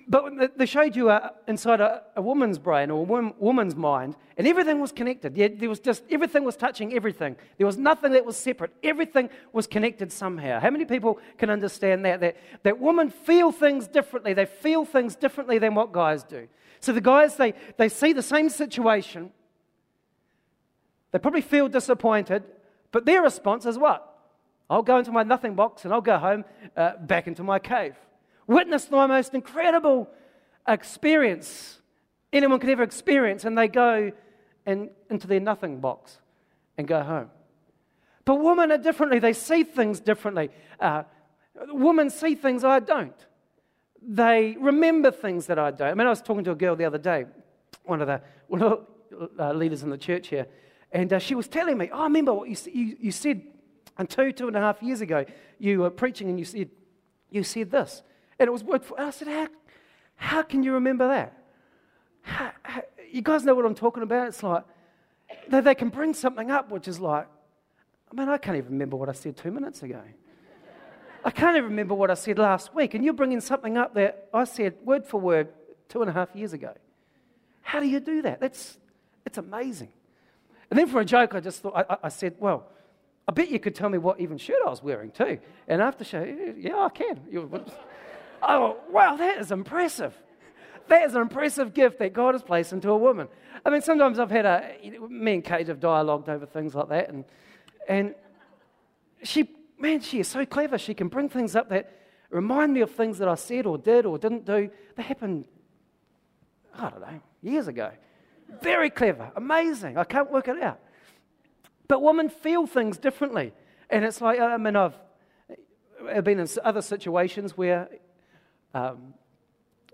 But 0.10 0.58
they 0.58 0.66
showed 0.66 0.96
you 0.96 1.10
a, 1.10 1.34
inside 1.48 1.82
a, 1.82 2.04
a, 2.16 2.22
woman's 2.22 2.58
brain 2.58 2.92
or 2.92 3.04
a 3.04 3.34
woman's 3.40 3.76
mind, 3.76 4.16
and 4.38 4.48
everything 4.48 4.80
was 4.80 4.94
connected. 4.94 5.36
There 5.36 5.68
was 5.68 5.82
just 5.82 6.04
everything 6.10 6.46
was 6.46 6.56
touching 6.56 6.94
everything. 6.94 7.36
There 7.58 7.68
was 7.68 7.78
nothing 7.78 8.14
that 8.14 8.26
was 8.26 8.38
separate. 8.38 8.72
Everything 8.84 9.30
was 9.52 9.68
connected 9.68 10.14
somehow. 10.14 10.62
How 10.62 10.70
many 10.70 10.86
people 10.86 11.20
can 11.38 11.50
understand 11.50 12.06
that? 12.06 12.22
That, 12.22 12.38
that 12.64 12.80
women 12.80 13.10
feel 13.10 13.52
things 13.52 13.88
differently. 13.88 14.34
They 14.34 14.46
feel 14.46 14.86
things 14.86 15.16
differently 15.16 15.58
than 15.58 15.76
what 15.76 15.92
guys 15.92 16.24
do. 16.24 16.48
So 16.80 16.94
the 16.94 17.02
guys, 17.02 17.36
they, 17.36 17.54
they 17.78 17.90
see 17.90 18.14
the 18.14 18.22
same 18.22 18.50
situation. 18.50 19.32
They 21.12 21.20
probably 21.20 21.42
feel 21.42 21.68
disappointed, 21.68 22.44
but 22.94 23.06
their 23.06 23.22
response 23.22 23.66
is 23.66 23.78
what? 23.78 24.07
I'll 24.70 24.84
go 24.84 24.98
into 24.98 25.12
my 25.12 25.24
nothing 25.24 25.56
box 25.56 25.86
and 25.86 25.94
I'll 25.94 26.02
go 26.02 26.18
home 26.18 26.46
uh, 26.76 26.98
back 26.98 27.28
into 27.28 27.44
my 27.44 27.60
cave 27.60 27.96
Witness 28.48 28.86
the 28.86 29.08
most 29.08 29.34
incredible 29.34 30.10
experience 30.68 31.82
anyone 32.32 32.60
could 32.60 32.70
ever 32.70 32.84
experience, 32.84 33.46
and 33.46 33.58
they 33.58 33.68
go 33.68 34.12
in, 34.66 34.90
into 35.10 35.28
their 35.28 35.40
nothing 35.40 35.80
box 35.80 36.20
and 36.78 36.88
go 36.88 37.02
home. 37.04 37.30
But 38.26 38.36
women 38.36 38.72
are 38.72 38.78
differently, 38.78 39.20
they 39.20 39.34
see 39.34 39.64
things 39.64 40.00
differently. 40.00 40.50
Uh, 40.80 41.04
women 41.70 42.10
see 42.10 42.36
things 42.36 42.64
I 42.64 42.80
don't. 42.80 43.16
They 44.02 44.56
remember 44.60 45.12
things 45.12 45.48
that 45.48 45.58
I 45.58 45.72
don't. 45.72 45.90
I 45.90 45.94
mean, 45.94 46.08
I 46.08 46.10
was 46.10 46.22
talking 46.22 46.44
to 46.46 46.52
a 46.52 46.56
girl 46.56 46.76
the 46.76 46.86
other 46.86 46.98
day, 46.98 47.26
one 47.84 48.02
of 48.02 48.08
the, 48.08 48.22
one 48.48 48.62
of 48.62 48.86
the 49.10 49.30
uh, 49.44 49.54
leaders 49.54 49.84
in 49.84 49.90
the 49.90 49.98
church 49.98 50.28
here, 50.28 50.48
and 50.92 51.12
uh, 51.12 51.20
she 51.20 51.36
was 51.36 51.48
telling 51.48 51.78
me, 51.78 51.90
oh, 51.92 52.00
I 52.00 52.04
remember 52.04 52.34
what 52.34 52.50
you, 52.50 52.56
you, 52.72 52.98
you 53.00 53.12
said 53.12 53.42
and 53.98 54.10
two, 54.10 54.32
two 54.32 54.48
and 54.48 54.56
a 54.56 54.60
half 54.60 54.82
years 54.82 55.02
ago. 55.02 55.26
You 55.60 55.80
were 55.80 55.90
preaching 55.90 56.30
and 56.30 56.40
you 56.40 56.46
said, 56.46 56.70
you 57.30 57.44
said 57.44 57.72
this. 57.72 58.04
And 58.40 58.48
it 58.48 58.52
was 58.52 58.64
word 58.64 58.84
for, 58.84 59.00
I 59.00 59.10
said, 59.10 59.28
how, 59.28 59.48
how 60.16 60.42
can 60.44 60.64
you 60.64 60.74
remember 60.74 61.08
that? 61.08 61.34
How, 62.22 62.52
how, 62.64 62.82
you 63.12 63.22
guys 63.22 63.44
know 63.44 63.56
what 63.56 63.66
I'm 63.66 63.76
talking 63.76 64.04
about? 64.04 64.28
It's 64.28 64.44
like, 64.44 64.64
they, 65.50 65.62
they 65.62 65.76
can 65.76 65.90
bring 65.90 66.14
something 66.14 66.52
up 66.52 66.72
which 66.72 66.88
is 66.88 67.00
like, 67.00 67.28
I 68.12 68.16
mean, 68.16 68.30
I 68.30 68.38
can't 68.38 68.58
even 68.58 68.72
remember 68.72 68.96
what 68.96 69.10
I 69.10 69.14
said 69.14 69.36
two 69.36 69.52
minutes 69.52 69.84
ago. 69.84 70.02
I 71.26 71.32
can't 71.32 71.58
even 71.58 71.72
remember 71.72 71.94
what 71.94 72.10
I 72.10 72.14
said 72.14 72.40
last 72.40 72.74
week, 72.74 72.94
and 72.94 73.04
you're 73.04 73.14
bringing 73.14 73.42
something 73.42 73.78
up 73.78 73.96
that 73.96 74.30
I 74.34 74.46
said 74.46 74.76
word 74.86 75.06
for 75.06 75.20
word 75.20 75.50
two 75.90 76.02
and 76.02 76.10
a 76.10 76.14
half 76.14 76.34
years 76.34 76.54
ago. 76.54 76.74
How 77.62 77.82
do 77.82 77.88
you 77.88 78.00
do 78.00 78.22
that? 78.22 78.40
That's, 78.40 78.78
it's 79.26 79.38
amazing. 79.38 79.90
And 80.70 80.80
then 80.80 80.88
for 80.88 81.02
a 81.02 81.06
joke, 81.06 81.36
I 81.36 81.42
just 81.42 81.62
thought, 81.62 81.74
I, 81.90 81.98
I 82.04 82.10
said, 82.10 82.36
well, 82.40 82.70
I 83.28 83.34
bet 83.34 83.50
you 83.50 83.60
could 83.60 83.76
tell 83.76 83.90
me 83.90 83.98
what 83.98 84.20
even 84.20 84.38
shirt 84.38 84.58
I 84.66 84.70
was 84.70 84.82
wearing 84.82 85.12
too. 85.12 85.40
And 85.68 85.82
after 85.82 86.04
show, 86.04 86.24
yeah, 86.58 86.78
I 86.78 86.90
can. 86.90 87.20
oh, 88.42 88.78
wow, 88.90 89.18
that 89.18 89.40
is 89.40 89.52
impressive. 89.52 90.14
That 90.88 91.04
is 91.04 91.16
an 91.16 91.22
impressive 91.22 91.74
gift 91.74 92.00
that 92.00 92.14
God 92.14 92.34
has 92.34 92.42
placed 92.42 92.72
into 92.72 92.90
a 92.90 92.98
woman. 92.98 93.28
I 93.66 93.70
mean, 93.70 93.82
sometimes 93.82 94.20
I've 94.20 94.32
had 94.32 94.46
a, 94.46 94.76
me 95.10 95.36
and 95.36 95.44
Kate 95.44 95.68
have 95.68 95.82
dialogued 95.82 96.30
over 96.30 96.46
things 96.46 96.74
like 96.74 96.88
that, 96.88 97.10
and, 97.10 97.26
and 97.90 98.16
she, 99.24 99.50
man, 99.78 100.00
she 100.00 100.22
is 100.22 100.30
so 100.30 100.46
clever. 100.46 100.78
She 100.78 100.94
can 100.94 101.10
bring 101.10 101.28
things 101.28 101.56
up 101.56 101.70
that 101.70 101.92
remind 102.30 102.74
me 102.74 102.80
of 102.80 102.92
things 102.92 103.18
that 103.18 103.28
I 103.28 103.36
said 103.36 103.66
or 103.66 103.78
did 103.78 104.06
or 104.06 104.18
didn't 104.18 104.46
do 104.46 104.70
that 104.96 105.04
happened, 105.04 105.46
I 106.74 106.90
don't 106.90 107.02
know, 107.02 107.20
years 107.42 107.68
ago. 107.68 107.92
Very 108.62 108.90
clever, 108.90 109.30
amazing. 109.36 109.98
I 109.98 110.06
can't 110.06 110.32
work 110.32 110.48
it 110.48 110.62
out. 110.64 110.80
But 111.88 112.02
women 112.02 112.30
feel 112.30 112.68
things 112.68 112.98
differently. 112.98 113.54
And 113.90 114.04
it's 114.04 114.22
like, 114.22 114.40
I 114.40 114.58
mean, 114.58 114.76
I've, 114.76 114.96
I've 116.10 116.24
been 116.24 116.40
in 116.40 116.48
other 116.64 116.82
situations 116.82 117.58
where, 117.58 117.90
um, 118.74 119.14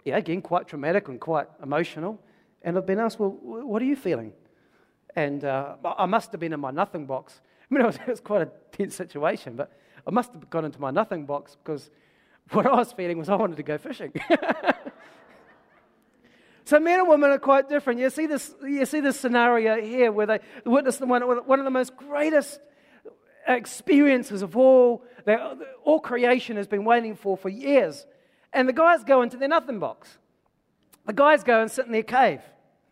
yeah, 0.04 0.18
again, 0.18 0.42
quite 0.42 0.68
traumatic 0.68 1.08
and 1.08 1.20
quite 1.20 1.48
emotional. 1.62 2.20
And 2.64 2.78
I've 2.78 2.86
been 2.86 3.00
asked, 3.00 3.20
well, 3.20 3.38
what 3.42 3.82
are 3.82 3.86
you 3.86 3.96
feeling? 3.96 4.34
And 5.16 5.44
uh, 5.44 5.76
I 5.98 6.06
must 6.06 6.32
have 6.32 6.40
been 6.40 6.54
in 6.54 6.60
my 6.60 6.72
nothing 6.72 7.06
box. 7.06 7.42
I 7.72 7.74
mean, 7.74 7.84
it 7.84 7.88
was, 7.88 7.96
it 7.98 8.08
was 8.08 8.20
quite 8.20 8.42
a 8.42 8.50
tense 8.72 8.96
situation, 8.96 9.56
but 9.56 9.72
I 10.08 10.12
must 10.12 10.34
have 10.34 10.50
gone 10.50 10.66
into 10.66 10.82
my 10.82 10.92
nothing 10.92 11.26
box 11.26 11.56
because 11.64 11.90
what 12.52 12.66
I 12.66 12.76
was 12.76 12.92
feeling 12.92 13.18
was 13.18 13.30
I 13.30 13.36
wanted 13.36 13.58
to 13.58 13.64
go 13.64 13.78
fishing. 13.78 14.14
So 16.66 16.80
men 16.80 17.00
and 17.00 17.10
women 17.10 17.30
are 17.30 17.40
quite 17.40 17.68
different. 17.68 18.00
You 18.00 18.10
see 18.10 18.26
this, 18.26 18.54
you 18.64 18.86
see 18.86 19.02
this 19.02 19.20
scenario 19.20 19.82
here 19.82 20.12
where 20.12 20.26
they 20.26 20.40
witness 20.66 21.00
one, 21.00 21.22
one 21.22 21.60
of 21.60 21.66
the 21.66 21.72
most 21.72 21.96
greatest 21.96 22.60
experiences 23.48 24.42
of 24.42 24.56
all 24.56 25.04
that 25.26 25.40
all 25.84 26.00
creation 26.00 26.58
has 26.58 26.68
been 26.68 26.86
waiting 26.86 27.16
for 27.16 27.36
for 27.38 27.50
years. 27.50 28.06
And 28.54 28.70
the 28.70 28.74
guys 28.74 29.04
go 29.04 29.22
into 29.22 29.38
their 29.38 29.50
nothing 29.50 29.80
box. 29.80 30.18
The 31.06 31.14
guys 31.14 31.44
go 31.44 31.62
and 31.62 31.70
sit 31.70 31.86
in 31.86 31.92
their 31.92 32.04
cave. 32.04 32.42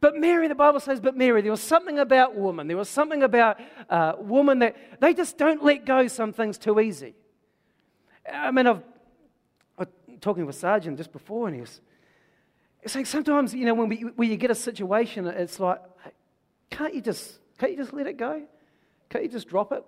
but 0.00 0.16
Mary, 0.16 0.46
the 0.46 0.54
Bible 0.54 0.78
says, 0.78 1.00
but 1.00 1.16
Mary, 1.16 1.42
there 1.42 1.50
was 1.50 1.62
something 1.62 1.98
about 1.98 2.36
woman. 2.36 2.68
There 2.68 2.76
was 2.76 2.88
something 2.88 3.22
about 3.22 3.58
uh, 3.90 4.12
woman 4.18 4.60
that 4.60 4.76
they 5.00 5.14
just 5.14 5.36
don't 5.38 5.64
let 5.64 5.84
go 5.84 6.06
some 6.06 6.32
things 6.32 6.58
too 6.58 6.78
easy. 6.78 7.14
I 8.32 8.52
mean, 8.52 8.68
I've 8.68 8.82
talking 10.22 10.46
with 10.46 10.56
Sergeant 10.56 10.96
just 10.96 11.12
before, 11.12 11.48
and 11.48 11.54
he 11.54 11.60
was 11.60 11.82
saying 12.86 13.04
sometimes, 13.04 13.54
you 13.54 13.66
know, 13.66 13.74
when, 13.74 13.88
we, 13.90 13.96
when 14.16 14.30
you 14.30 14.36
get 14.38 14.50
a 14.50 14.54
situation, 14.54 15.26
it's 15.26 15.60
like, 15.60 15.80
can't 16.70 16.94
you 16.94 17.02
just, 17.02 17.38
can't 17.58 17.72
you 17.72 17.78
just 17.78 17.92
let 17.92 18.06
it 18.06 18.16
go? 18.16 18.42
Can't 19.10 19.22
you 19.22 19.30
just 19.30 19.48
drop 19.48 19.72
it? 19.72 19.84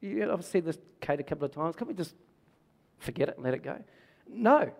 You 0.00 0.26
know, 0.26 0.32
I've 0.32 0.44
said 0.44 0.64
this, 0.64 0.78
Kate, 1.00 1.20
a 1.20 1.22
couple 1.22 1.44
of 1.44 1.52
times. 1.52 1.76
Can't 1.76 1.86
we 1.86 1.94
just 1.94 2.14
forget 2.98 3.28
it 3.28 3.36
and 3.36 3.44
let 3.44 3.54
it 3.54 3.62
go? 3.62 3.76
No. 4.28 4.72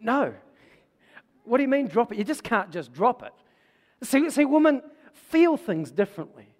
No. 0.00 0.32
What 1.44 1.58
do 1.58 1.62
you 1.62 1.68
mean 1.68 1.88
drop 1.88 2.12
it? 2.12 2.18
You 2.18 2.24
just 2.24 2.44
can't 2.44 2.70
just 2.70 2.92
drop 2.92 3.22
it. 3.22 3.32
See, 4.06 4.30
see 4.30 4.44
women 4.44 4.82
feel 5.12 5.56
things 5.56 5.90
differently. 5.90 6.54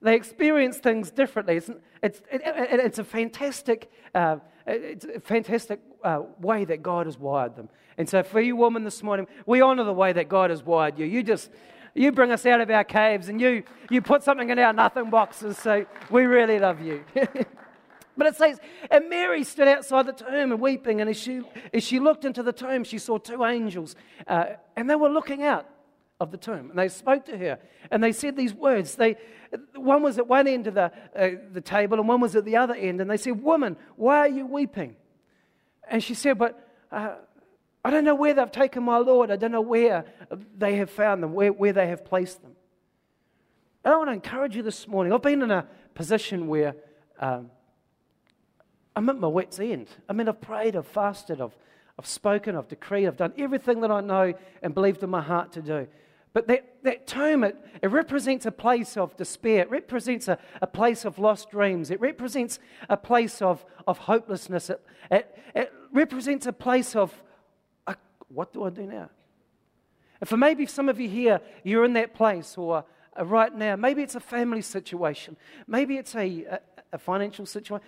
They 0.00 0.14
experience 0.14 0.78
things 0.78 1.10
differently. 1.10 1.56
It's, 1.56 1.70
it's, 2.02 2.22
it, 2.30 2.42
it, 2.44 2.80
it's 2.80 2.98
a 2.98 3.04
fantastic, 3.04 3.90
uh, 4.14 4.36
it's 4.66 5.04
a 5.04 5.20
fantastic 5.20 5.80
uh, 6.04 6.22
way 6.40 6.64
that 6.64 6.82
God 6.82 7.06
has 7.06 7.18
wired 7.18 7.56
them. 7.56 7.68
And 7.96 8.08
so, 8.08 8.22
for 8.22 8.40
you 8.40 8.56
women 8.56 8.84
this 8.84 9.02
morning, 9.02 9.26
we 9.46 9.60
honor 9.60 9.84
the 9.84 9.92
way 9.92 10.12
that 10.12 10.28
God 10.28 10.50
has 10.50 10.62
wired 10.62 10.98
you. 10.98 11.06
You 11.06 11.22
just 11.22 11.50
you 11.94 12.12
bring 12.12 12.30
us 12.32 12.44
out 12.44 12.60
of 12.60 12.70
our 12.70 12.84
caves 12.84 13.28
and 13.28 13.40
you 13.40 13.62
you 13.90 14.02
put 14.02 14.22
something 14.22 14.50
in 14.50 14.58
our 14.58 14.72
nothing 14.72 15.10
boxes. 15.10 15.58
So 15.58 15.86
we 16.10 16.24
really 16.24 16.58
love 16.58 16.80
you. 16.80 17.04
but 17.14 18.26
it 18.26 18.36
says, 18.36 18.58
and 18.90 19.08
Mary 19.08 19.44
stood 19.44 19.68
outside 19.68 20.06
the 20.06 20.12
tomb 20.12 20.52
and 20.52 20.60
weeping, 20.60 21.00
and 21.00 21.08
as 21.08 21.16
she 21.16 21.42
as 21.72 21.82
she 21.82 22.00
looked 22.00 22.24
into 22.24 22.42
the 22.42 22.52
tomb, 22.52 22.84
she 22.84 22.98
saw 22.98 23.18
two 23.18 23.44
angels, 23.44 23.96
uh, 24.26 24.44
and 24.76 24.90
they 24.90 24.96
were 24.96 25.10
looking 25.10 25.42
out 25.42 25.68
of 26.20 26.30
the 26.30 26.36
tomb. 26.36 26.70
And 26.70 26.78
they 26.78 26.88
spoke 26.88 27.24
to 27.26 27.38
her 27.38 27.58
and 27.90 28.02
they 28.02 28.12
said 28.12 28.36
these 28.36 28.54
words. 28.54 28.94
They, 28.96 29.16
one 29.74 30.02
was 30.02 30.18
at 30.18 30.26
one 30.26 30.46
end 30.46 30.66
of 30.66 30.74
the, 30.74 30.92
uh, 31.14 31.30
the 31.52 31.60
table 31.60 31.98
and 31.98 32.08
one 32.08 32.20
was 32.20 32.36
at 32.36 32.44
the 32.44 32.56
other 32.56 32.74
end. 32.74 33.00
And 33.00 33.10
they 33.10 33.16
said, 33.16 33.42
Woman, 33.42 33.76
why 33.96 34.18
are 34.18 34.28
you 34.28 34.46
weeping? 34.46 34.96
And 35.88 36.02
she 36.02 36.14
said, 36.14 36.38
But 36.38 36.68
uh, 36.90 37.14
I 37.84 37.90
don't 37.90 38.04
know 38.04 38.14
where 38.14 38.32
they've 38.32 38.50
taken 38.50 38.82
my 38.82 38.98
Lord. 38.98 39.30
I 39.30 39.36
don't 39.36 39.52
know 39.52 39.60
where 39.60 40.04
they 40.56 40.76
have 40.76 40.90
found 40.90 41.22
them, 41.22 41.34
where, 41.34 41.52
where 41.52 41.72
they 41.72 41.86
have 41.88 42.04
placed 42.04 42.42
them. 42.42 42.52
And 43.84 43.92
I 43.92 43.96
want 43.98 44.08
to 44.08 44.14
encourage 44.14 44.56
you 44.56 44.62
this 44.62 44.88
morning. 44.88 45.12
I've 45.12 45.22
been 45.22 45.42
in 45.42 45.50
a 45.50 45.66
position 45.94 46.48
where 46.48 46.74
um, 47.20 47.50
I'm 48.96 49.08
at 49.10 49.18
my 49.18 49.28
wits' 49.28 49.60
end. 49.60 49.88
I 50.08 50.14
mean, 50.14 50.28
I've 50.28 50.40
prayed, 50.40 50.76
I've 50.76 50.86
fasted, 50.86 51.40
I've, 51.40 51.54
I've 51.98 52.06
spoken, 52.06 52.56
I've 52.56 52.68
decreed, 52.68 53.06
I've 53.06 53.18
done 53.18 53.34
everything 53.36 53.82
that 53.82 53.90
I 53.90 54.00
know 54.00 54.32
and 54.62 54.72
believed 54.72 55.02
in 55.02 55.10
my 55.10 55.20
heart 55.20 55.52
to 55.52 55.62
do. 55.62 55.86
But 56.34 56.48
that, 56.48 56.82
that 56.82 57.06
tomb, 57.06 57.44
it, 57.44 57.56
it 57.80 57.86
represents 57.86 58.44
a 58.44 58.50
place 58.50 58.96
of 58.96 59.16
despair. 59.16 59.62
It 59.62 59.70
represents 59.70 60.26
a, 60.26 60.36
a 60.60 60.66
place 60.66 61.04
of 61.04 61.18
lost 61.18 61.50
dreams. 61.50 61.92
It 61.92 62.00
represents 62.00 62.58
a 62.88 62.96
place 62.96 63.40
of, 63.40 63.64
of 63.86 63.98
hopelessness. 63.98 64.68
It, 64.68 64.84
it, 65.12 65.38
it 65.54 65.72
represents 65.92 66.46
a 66.46 66.52
place 66.52 66.96
of, 66.96 67.14
uh, 67.86 67.94
what 68.28 68.52
do 68.52 68.64
I 68.64 68.70
do 68.70 68.82
now? 68.82 69.10
And 70.20 70.28
for 70.28 70.36
maybe 70.36 70.66
some 70.66 70.88
of 70.88 70.98
you 70.98 71.08
here, 71.08 71.40
you're 71.62 71.84
in 71.84 71.92
that 71.92 72.14
place, 72.14 72.58
or 72.58 72.84
uh, 73.18 73.24
right 73.24 73.54
now, 73.54 73.76
maybe 73.76 74.02
it's 74.02 74.16
a 74.16 74.20
family 74.20 74.62
situation. 74.62 75.36
Maybe 75.68 75.98
it's 75.98 76.16
a, 76.16 76.44
a, 76.44 76.60
a 76.94 76.98
financial 76.98 77.44
situa- 77.44 77.80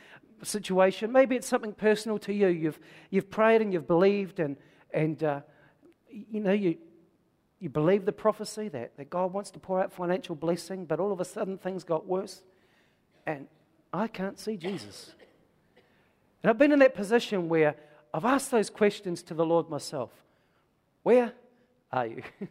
situation. 0.45 1.11
Maybe 1.11 1.35
it's 1.35 1.49
something 1.49 1.73
personal 1.73 2.19
to 2.21 2.33
you. 2.33 2.47
You've, 2.47 2.79
you've 3.11 3.29
prayed 3.29 3.61
and 3.61 3.73
you've 3.73 3.89
believed, 3.89 4.39
and, 4.39 4.57
and 4.93 5.25
uh, 5.25 5.41
you 6.09 6.41
know, 6.41 6.53
you, 6.53 6.77
you 7.59 7.69
believe 7.71 8.05
the 8.05 8.13
prophecy 8.13 8.69
that, 8.69 8.97
that 8.97 9.09
God 9.09 9.33
wants 9.33 9.51
to 9.53 9.59
pour 9.59 9.81
out 9.81 9.93
financial 9.93 10.35
blessing, 10.35 10.85
but 10.85 11.01
all 11.01 11.13
of 11.13 11.21
a 11.21 11.25
sudden 11.25 11.57
things 11.57 11.85
got 11.85 12.07
worse. 12.07 12.43
And 13.27 13.47
I 13.93 14.09
can't 14.09 14.39
see 14.39 14.57
Jesus. 14.57 15.15
And 16.43 16.51
I've 16.51 16.59
been 16.59 16.73
in 16.73 16.79
that 16.81 16.95
position 16.95 17.49
where 17.49 17.75
I've 18.13 18.25
asked 18.25 18.51
those 18.51 18.71
questions 18.71 19.23
to 19.25 19.35
the 19.35 19.45
Lord 19.45 19.71
myself 19.71 20.11
Where 21.03 21.33
are 21.93 22.07
you? 22.07 22.23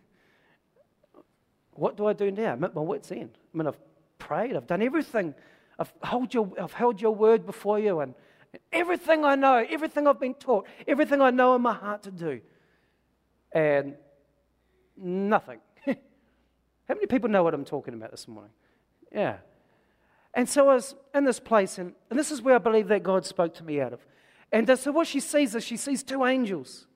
what 1.73 1.97
do 1.97 2.07
I 2.07 2.13
do 2.13 2.31
now? 2.31 2.53
I'm 2.53 2.63
at 2.63 2.73
my 2.73 2.81
wits' 2.81 3.11
end. 3.11 3.37
I 3.53 3.57
mean, 3.57 3.67
I've 3.67 3.77
prayed, 4.17 4.55
I've 4.55 4.67
done 4.67 4.81
everything. 4.81 5.35
I've 5.77 5.93
held 6.03 6.33
your, 6.33 6.51
I've 6.59 6.73
held 6.73 7.01
your 7.01 7.13
word 7.13 7.45
before 7.45 7.79
you, 7.79 7.99
and 7.99 8.15
everything 8.71 9.25
I 9.25 9.35
know, 9.35 9.65
everything 9.69 10.07
I've 10.07 10.19
been 10.19 10.33
taught, 10.33 10.65
everything 10.87 11.21
I 11.21 11.29
know 11.31 11.55
in 11.55 11.61
my 11.61 11.73
heart 11.73 12.03
to 12.03 12.11
do. 12.11 12.41
And 13.51 13.95
Nothing. 14.97 15.59
How 15.85 15.95
many 16.89 17.07
people 17.07 17.29
know 17.29 17.43
what 17.43 17.53
I'm 17.53 17.65
talking 17.65 17.93
about 17.93 18.11
this 18.11 18.27
morning? 18.27 18.51
Yeah. 19.11 19.37
And 20.33 20.47
so 20.49 20.69
I 20.69 20.75
was 20.75 20.95
in 21.13 21.23
this 21.23 21.39
place, 21.39 21.77
and, 21.77 21.93
and 22.09 22.19
this 22.19 22.31
is 22.31 22.41
where 22.41 22.55
I 22.55 22.59
believe 22.59 22.89
that 22.89 23.03
God 23.03 23.25
spoke 23.25 23.53
to 23.55 23.63
me 23.63 23.79
out 23.79 23.93
of. 23.93 24.05
And 24.51 24.69
uh, 24.69 24.75
so 24.75 24.91
what 24.91 25.07
she 25.07 25.19
sees 25.19 25.55
is 25.55 25.63
she 25.63 25.77
sees 25.77 26.03
two 26.03 26.25
angels. 26.25 26.87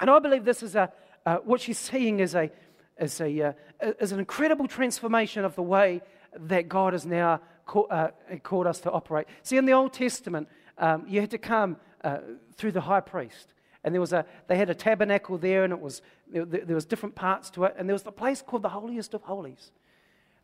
And 0.00 0.10
I 0.10 0.18
believe 0.18 0.44
this 0.44 0.62
is 0.62 0.74
a, 0.74 0.90
uh, 1.26 1.36
what 1.38 1.60
she's 1.60 1.78
seeing 1.78 2.20
is, 2.20 2.34
a, 2.34 2.50
is, 2.98 3.20
a, 3.20 3.42
uh, 3.42 3.52
is 4.00 4.12
an 4.12 4.18
incredible 4.18 4.66
transformation 4.66 5.44
of 5.44 5.54
the 5.54 5.62
way 5.62 6.02
that 6.36 6.68
God 6.68 6.94
has 6.94 7.06
now 7.06 7.40
call, 7.66 7.86
uh, 7.90 8.08
called 8.42 8.66
us 8.66 8.80
to 8.80 8.90
operate. 8.90 9.26
See, 9.42 9.56
in 9.56 9.66
the 9.66 9.72
Old 9.72 9.92
Testament, 9.92 10.48
um, 10.78 11.04
you 11.06 11.20
had 11.20 11.30
to 11.30 11.38
come 11.38 11.76
uh, 12.02 12.18
through 12.56 12.72
the 12.72 12.80
high 12.80 13.00
priest. 13.00 13.54
And 13.84 13.94
there 13.94 14.00
was 14.00 14.12
a, 14.12 14.24
they 14.46 14.56
had 14.56 14.70
a 14.70 14.74
tabernacle 14.74 15.36
there, 15.36 15.64
and 15.64 15.72
it 15.72 15.80
was, 15.80 16.00
there, 16.34 16.74
was 16.74 16.84
different 16.84 17.14
parts 17.14 17.48
to 17.50 17.64
it. 17.64 17.74
And 17.78 17.88
there 17.88 17.94
was 17.94 18.02
the 18.02 18.12
place 18.12 18.42
called 18.42 18.62
the 18.62 18.70
holiest 18.70 19.14
of 19.14 19.22
holies. 19.22 19.70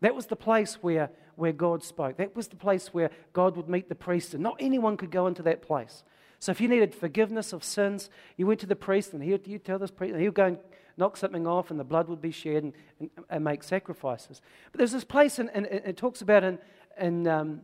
That 0.01 0.15
was 0.15 0.27
the 0.27 0.37
place 0.37 0.79
where, 0.81 1.11
where 1.37 1.53
God 1.53 1.83
spoke. 1.83 2.17
That 2.17 2.35
was 2.35 2.49
the 2.49 2.57
place 2.57 2.95
where 2.95 3.11
God 3.33 3.57
would 3.57 3.69
meet 3.69 3.89
the 3.89 3.95
priest, 3.95 4.35
and 4.35 4.43
not 4.43 4.57
anyone 4.61 4.97
could 4.97 5.11
go 5.11 5.27
into 5.27 5.43
that 5.43 5.63
place. 5.63 6.05
So 6.39 6.53
if 6.53 6.61
you 6.61 6.69
needed 6.69 6.95
forgiveness 6.95 7.53
of 7.53 7.63
sins, 7.63 8.09
you 8.39 8.47
went 8.47 8.61
to 8.61 8.67
the 8.67 8.77
priest, 8.77 9.13
and 9.13 9.23
he 9.23 9.33
would, 9.33 9.47
you 9.47 9.59
tell 9.59 9.79
this 9.79 9.91
priest, 9.91 10.13
and 10.13 10.21
he 10.21 10.29
would 10.29 10.35
go 10.35 10.47
and 10.47 10.59
knock 10.97 11.19
something 11.19 11.47
off, 11.47 11.71
and 11.71 11.79
the 11.79 11.85
blood 11.85 12.09
would 12.09 12.23
be 12.23 12.31
shed 12.31 12.63
and, 12.63 12.73
and, 12.99 13.11
and 13.29 13.45
make 13.45 13.63
sacrifices. 13.63 14.41
But 14.73 14.79
there's 14.79 14.93
this 14.93 15.05
place, 15.05 15.39
and, 15.39 15.51
and 15.53 15.67
it 15.67 15.99
talks 15.99 16.23
about 16.23 16.45
in, 16.45 16.59
in, 16.99 17.27
um, 17.27 17.61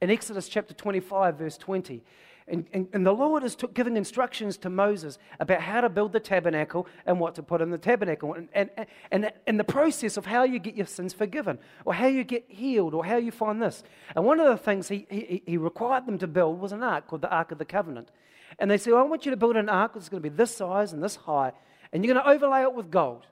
in 0.00 0.10
Exodus 0.10 0.48
chapter 0.48 0.72
25, 0.72 1.36
verse 1.36 1.58
20. 1.58 2.02
And, 2.46 2.66
and, 2.74 2.88
and, 2.92 3.06
the 3.06 3.12
Lord 3.12 3.42
is 3.42 3.56
giving 3.72 3.96
instructions 3.96 4.58
to 4.58 4.68
Moses 4.68 5.18
about 5.40 5.62
how 5.62 5.80
to 5.80 5.88
build 5.88 6.12
the 6.12 6.20
tabernacle 6.20 6.86
and 7.06 7.18
what 7.18 7.34
to 7.36 7.42
put 7.42 7.62
in 7.62 7.70
the 7.70 7.78
tabernacle. 7.78 8.34
And, 8.34 8.48
and, 8.52 8.70
and, 9.10 9.32
and 9.46 9.58
the 9.58 9.64
process 9.64 10.18
of 10.18 10.26
how 10.26 10.44
you 10.44 10.58
get 10.58 10.74
your 10.74 10.84
sins 10.84 11.14
forgiven, 11.14 11.58
or 11.86 11.94
how 11.94 12.06
you 12.06 12.22
get 12.22 12.44
healed, 12.48 12.92
or 12.92 13.02
how 13.06 13.16
you 13.16 13.30
find 13.30 13.62
this. 13.62 13.82
And 14.14 14.26
one 14.26 14.40
of 14.40 14.46
the 14.46 14.62
things 14.62 14.88
he, 14.88 15.06
he, 15.08 15.42
he 15.46 15.56
required 15.56 16.04
them 16.04 16.18
to 16.18 16.26
build 16.26 16.60
was 16.60 16.72
an 16.72 16.82
ark 16.82 17.06
called 17.06 17.22
the 17.22 17.30
Ark 17.30 17.50
of 17.50 17.56
the 17.56 17.64
Covenant. 17.64 18.10
And 18.58 18.70
they 18.70 18.76
said, 18.76 18.92
well, 18.92 19.02
I 19.02 19.06
want 19.06 19.24
you 19.24 19.30
to 19.30 19.38
build 19.38 19.56
an 19.56 19.70
ark 19.70 19.94
that's 19.94 20.10
going 20.10 20.22
to 20.22 20.28
be 20.28 20.34
this 20.34 20.54
size 20.54 20.92
and 20.92 21.02
this 21.02 21.16
high, 21.16 21.52
and 21.92 22.04
you're 22.04 22.12
going 22.12 22.24
to 22.24 22.30
overlay 22.30 22.60
it 22.60 22.74
with 22.74 22.90
gold. 22.90 23.26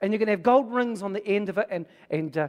And 0.00 0.12
you're 0.12 0.18
going 0.18 0.26
to 0.26 0.32
have 0.32 0.42
gold 0.42 0.72
rings 0.72 1.02
on 1.02 1.12
the 1.12 1.26
end 1.26 1.48
of 1.48 1.58
it. 1.58 1.66
And, 1.70 1.86
and 2.08 2.36
uh, 2.38 2.48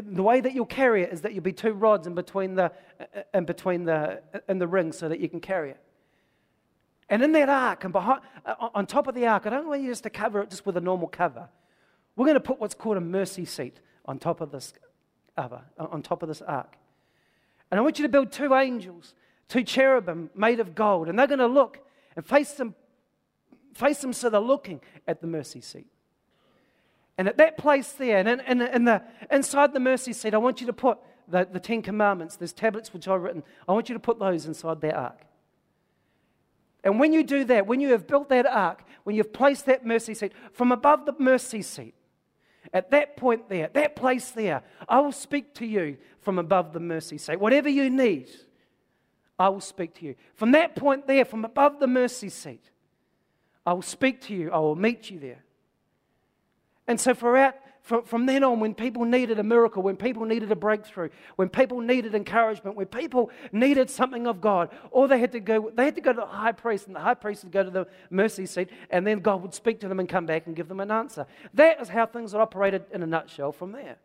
the 0.00 0.22
way 0.22 0.40
that 0.40 0.54
you'll 0.54 0.66
carry 0.66 1.02
it 1.02 1.12
is 1.12 1.22
that 1.22 1.34
you'll 1.34 1.42
be 1.42 1.52
two 1.52 1.72
rods 1.72 2.06
in 2.06 2.14
between 2.14 2.54
the, 2.54 2.70
uh, 3.00 3.22
in 3.32 3.44
between 3.44 3.84
the, 3.84 4.22
in 4.48 4.58
the 4.58 4.68
rings 4.68 4.96
so 4.96 5.08
that 5.08 5.18
you 5.18 5.28
can 5.28 5.40
carry 5.40 5.70
it. 5.70 5.80
And 7.08 7.22
in 7.22 7.32
that 7.32 7.48
ark, 7.48 7.84
and 7.84 7.92
behind, 7.92 8.20
uh, 8.46 8.68
on 8.74 8.86
top 8.86 9.08
of 9.08 9.14
the 9.14 9.26
ark, 9.26 9.46
I 9.46 9.50
don't 9.50 9.66
want 9.66 9.82
you 9.82 9.88
just 9.88 10.04
to 10.04 10.10
cover 10.10 10.40
it 10.40 10.50
just 10.50 10.64
with 10.64 10.76
a 10.76 10.80
normal 10.80 11.08
cover. 11.08 11.48
We're 12.16 12.26
going 12.26 12.34
to 12.34 12.40
put 12.40 12.60
what's 12.60 12.74
called 12.74 12.96
a 12.96 13.00
mercy 13.00 13.44
seat 13.44 13.80
on 14.04 14.18
top 14.18 14.40
of 14.40 14.52
this 14.52 14.72
cover, 15.36 15.62
on 15.78 16.00
top 16.02 16.22
of 16.22 16.28
this 16.28 16.42
ark. 16.42 16.76
And 17.70 17.80
I 17.80 17.82
want 17.82 17.98
you 17.98 18.04
to 18.04 18.08
build 18.08 18.30
two 18.30 18.54
angels, 18.54 19.14
two 19.48 19.64
cherubim 19.64 20.30
made 20.34 20.60
of 20.60 20.74
gold. 20.74 21.08
And 21.08 21.18
they're 21.18 21.26
going 21.26 21.40
to 21.40 21.46
look 21.46 21.80
and 22.14 22.24
face 22.24 22.52
them, 22.52 22.74
face 23.74 23.98
them 23.98 24.12
so 24.12 24.30
they're 24.30 24.40
looking 24.40 24.80
at 25.08 25.20
the 25.20 25.26
mercy 25.26 25.60
seat. 25.60 25.88
And 27.16 27.28
at 27.28 27.36
that 27.38 27.56
place 27.56 27.92
there, 27.92 28.18
and 28.18 28.28
in, 28.28 28.62
in, 28.62 28.84
the, 28.84 29.02
inside 29.30 29.72
the 29.72 29.80
mercy 29.80 30.12
seat, 30.12 30.34
I 30.34 30.38
want 30.38 30.60
you 30.60 30.66
to 30.66 30.72
put 30.72 30.98
the, 31.28 31.46
the 31.50 31.60
Ten 31.60 31.80
Commandments, 31.80 32.36
there's 32.36 32.52
tablets 32.52 32.92
which 32.92 33.06
I've 33.08 33.22
written. 33.22 33.42
I 33.68 33.72
want 33.72 33.88
you 33.88 33.94
to 33.94 34.00
put 34.00 34.18
those 34.18 34.46
inside 34.46 34.80
that 34.80 34.94
ark. 34.94 35.20
And 36.82 37.00
when 37.00 37.12
you 37.12 37.24
do 37.24 37.44
that, 37.44 37.66
when 37.66 37.80
you 37.80 37.90
have 37.90 38.06
built 38.06 38.28
that 38.28 38.46
ark, 38.46 38.84
when 39.04 39.16
you've 39.16 39.32
placed 39.32 39.66
that 39.66 39.86
mercy 39.86 40.12
seat, 40.12 40.32
from 40.52 40.70
above 40.70 41.06
the 41.06 41.14
mercy 41.18 41.62
seat, 41.62 41.94
at 42.72 42.90
that 42.90 43.16
point 43.16 43.48
there, 43.48 43.70
that 43.72 43.96
place 43.96 44.30
there, 44.30 44.62
I 44.88 45.00
will 45.00 45.12
speak 45.12 45.54
to 45.54 45.66
you 45.66 45.96
from 46.20 46.38
above 46.38 46.72
the 46.72 46.80
mercy 46.80 47.16
seat. 47.16 47.38
Whatever 47.38 47.68
you 47.68 47.88
need, 47.88 48.30
I 49.38 49.48
will 49.48 49.60
speak 49.60 49.94
to 49.96 50.04
you. 50.04 50.14
From 50.34 50.52
that 50.52 50.74
point 50.74 51.06
there, 51.06 51.24
from 51.24 51.44
above 51.44 51.78
the 51.78 51.86
mercy 51.86 52.28
seat, 52.28 52.70
I 53.66 53.72
will 53.72 53.82
speak 53.82 54.20
to 54.22 54.34
you. 54.34 54.50
I 54.50 54.58
will 54.58 54.76
meet 54.76 55.10
you 55.10 55.18
there. 55.18 55.43
And 56.86 57.00
so, 57.00 57.14
from, 57.84 58.04
from 58.04 58.24
then 58.24 58.42
on, 58.42 58.60
when 58.60 58.74
people 58.74 59.04
needed 59.04 59.38
a 59.38 59.42
miracle, 59.42 59.82
when 59.82 59.96
people 59.96 60.24
needed 60.24 60.50
a 60.50 60.56
breakthrough, 60.56 61.10
when 61.36 61.50
people 61.50 61.80
needed 61.80 62.14
encouragement, 62.14 62.76
when 62.76 62.86
people 62.86 63.30
needed 63.52 63.90
something 63.90 64.26
of 64.26 64.40
God, 64.40 64.70
all 64.90 65.06
they 65.06 65.18
had 65.18 65.32
to 65.32 65.40
go, 65.40 65.70
they 65.74 65.84
had 65.84 65.94
to 65.96 66.00
go 66.00 66.14
to 66.14 66.20
the 66.20 66.26
high 66.26 66.52
priest, 66.52 66.86
and 66.86 66.96
the 66.96 67.00
high 67.00 67.12
priest 67.12 67.44
would 67.44 67.52
go 67.52 67.62
to 67.62 67.70
the 67.70 67.86
mercy 68.08 68.46
seat, 68.46 68.70
and 68.88 69.06
then 69.06 69.20
God 69.20 69.42
would 69.42 69.52
speak 69.52 69.80
to 69.80 69.88
them 69.88 70.00
and 70.00 70.08
come 70.08 70.24
back 70.24 70.46
and 70.46 70.56
give 70.56 70.66
them 70.66 70.80
an 70.80 70.90
answer. 70.90 71.26
That 71.52 71.78
is 71.78 71.90
how 71.90 72.06
things 72.06 72.32
are 72.34 72.40
operated 72.40 72.84
in 72.90 73.02
a 73.02 73.06
nutshell 73.06 73.52
from 73.52 73.72
there. 73.72 73.96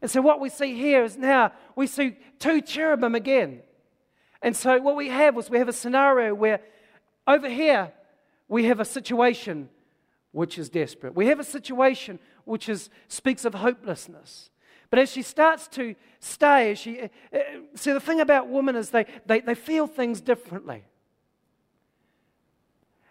And 0.00 0.10
so, 0.10 0.22
what 0.22 0.40
we 0.40 0.48
see 0.48 0.74
here 0.74 1.04
is 1.04 1.18
now 1.18 1.52
we 1.76 1.86
see 1.86 2.16
two 2.38 2.62
cherubim 2.62 3.14
again. 3.14 3.60
And 4.40 4.56
so, 4.56 4.80
what 4.80 4.96
we 4.96 5.08
have 5.08 5.36
was 5.36 5.50
we 5.50 5.58
have 5.58 5.68
a 5.68 5.74
scenario 5.74 6.34
where 6.34 6.60
over 7.26 7.50
here 7.50 7.92
we 8.48 8.64
have 8.64 8.80
a 8.80 8.84
situation 8.86 9.68
which 10.32 10.58
is 10.58 10.68
desperate. 10.68 11.14
We 11.14 11.26
have 11.26 11.38
a 11.38 11.44
situation 11.44 12.18
which 12.44 12.68
is, 12.68 12.90
speaks 13.08 13.44
of 13.44 13.54
hopelessness. 13.54 14.50
But 14.90 14.98
as 14.98 15.10
she 15.10 15.22
starts 15.22 15.68
to 15.68 15.94
stay, 16.20 16.74
she, 16.74 17.00
uh, 17.00 17.08
uh, 17.32 17.38
see, 17.74 17.92
the 17.92 18.00
thing 18.00 18.20
about 18.20 18.48
women 18.48 18.76
is 18.76 18.90
they, 18.90 19.06
they, 19.24 19.40
they 19.40 19.54
feel 19.54 19.86
things 19.86 20.20
differently. 20.20 20.84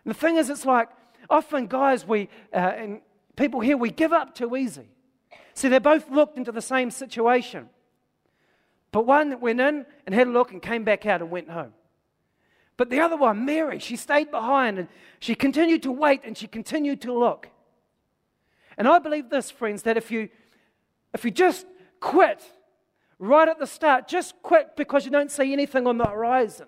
And 0.04 0.14
the 0.14 0.18
thing 0.18 0.36
is, 0.38 0.50
it's 0.50 0.66
like 0.66 0.90
often 1.30 1.68
guys, 1.68 2.06
we, 2.06 2.30
uh, 2.54 2.58
and 2.58 3.02
people 3.36 3.62
here, 3.62 3.78
we 3.78 3.90
give 3.90 4.14
up 4.14 4.36
too 4.36 4.56
easy. 4.56 4.90
See, 5.54 5.70
they 5.70 5.80
both 5.80 6.10
looked 6.10 6.38
into 6.38 6.52
the 6.52 6.62
same 6.62 6.92
situation. 6.92 7.70
But 8.92 9.06
one 9.06 9.40
went 9.40 9.60
in 9.60 9.86
and 10.06 10.16
had 10.16 10.28
a 10.28 10.32
look 10.32 10.52
and 10.52 10.62
came 10.62 10.84
back 10.84 11.06
out 11.06 11.22
and 11.22 11.32
went 11.32 11.50
home. 11.50 11.74
But 12.82 12.90
the 12.90 13.00
other 13.00 13.16
one, 13.16 13.46
Mary, 13.46 13.78
she 13.78 13.96
stayed 13.96 14.32
behind 14.32 14.80
and 14.80 14.88
she 15.20 15.36
continued 15.36 15.84
to 15.84 15.92
wait 15.92 16.22
and 16.24 16.36
she 16.36 16.48
continued 16.48 17.00
to 17.02 17.14
look. 17.14 17.48
And 18.76 18.88
I 18.88 18.98
believe 18.98 19.30
this, 19.30 19.52
friends, 19.52 19.84
that 19.84 19.98
if 19.98 20.10
you, 20.10 20.30
if 21.14 21.24
you 21.24 21.30
just 21.30 21.68
quit 22.00 22.42
right 23.20 23.48
at 23.48 23.60
the 23.60 23.68
start, 23.68 24.08
just 24.08 24.34
quit 24.42 24.76
because 24.76 25.06
you 25.06 25.12
don't 25.12 25.30
see 25.30 25.54
anything 25.54 25.86
on 25.86 26.00
the 26.00 26.06
horizon, 26.06 26.66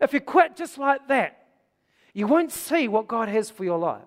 if 0.00 0.12
you 0.12 0.20
quit 0.20 0.54
just 0.54 0.78
like 0.78 1.08
that, 1.08 1.48
you 2.14 2.28
won't 2.28 2.52
see 2.52 2.86
what 2.86 3.08
God 3.08 3.28
has 3.28 3.50
for 3.50 3.64
your 3.64 3.80
life. 3.80 4.02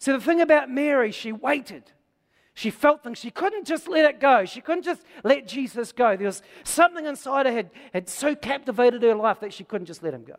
So 0.00 0.12
the 0.12 0.20
thing 0.22 0.42
about 0.42 0.70
Mary, 0.70 1.12
she 1.12 1.32
waited. 1.32 1.84
She 2.54 2.70
felt 2.70 3.02
things. 3.02 3.18
She 3.18 3.32
couldn't 3.32 3.66
just 3.66 3.88
let 3.88 4.04
it 4.04 4.20
go. 4.20 4.44
She 4.44 4.60
couldn't 4.60 4.84
just 4.84 5.02
let 5.24 5.48
Jesus 5.48 5.90
go. 5.90 6.16
There 6.16 6.26
was 6.26 6.40
something 6.62 7.04
inside 7.04 7.46
her 7.46 7.52
had, 7.52 7.70
had 7.92 8.08
so 8.08 8.36
captivated 8.36 9.02
her 9.02 9.16
life 9.16 9.40
that 9.40 9.52
she 9.52 9.64
couldn't 9.64 9.86
just 9.86 10.04
let 10.04 10.14
him 10.14 10.22
go. 10.22 10.36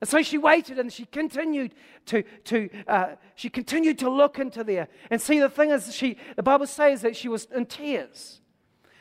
And 0.00 0.08
so 0.08 0.20
she 0.22 0.36
waited 0.36 0.78
and 0.80 0.92
she 0.92 1.06
continued 1.06 1.74
to, 2.06 2.22
to 2.44 2.68
uh, 2.86 3.06
she 3.36 3.48
continued 3.48 3.98
to 4.00 4.10
look 4.10 4.38
into 4.38 4.64
there. 4.64 4.88
And 5.10 5.20
see, 5.20 5.38
the 5.38 5.48
thing 5.48 5.70
is, 5.70 5.94
she, 5.94 6.16
the 6.34 6.42
Bible 6.42 6.66
says 6.66 7.02
that 7.02 7.16
she 7.16 7.28
was 7.28 7.46
in 7.54 7.66
tears. 7.66 8.40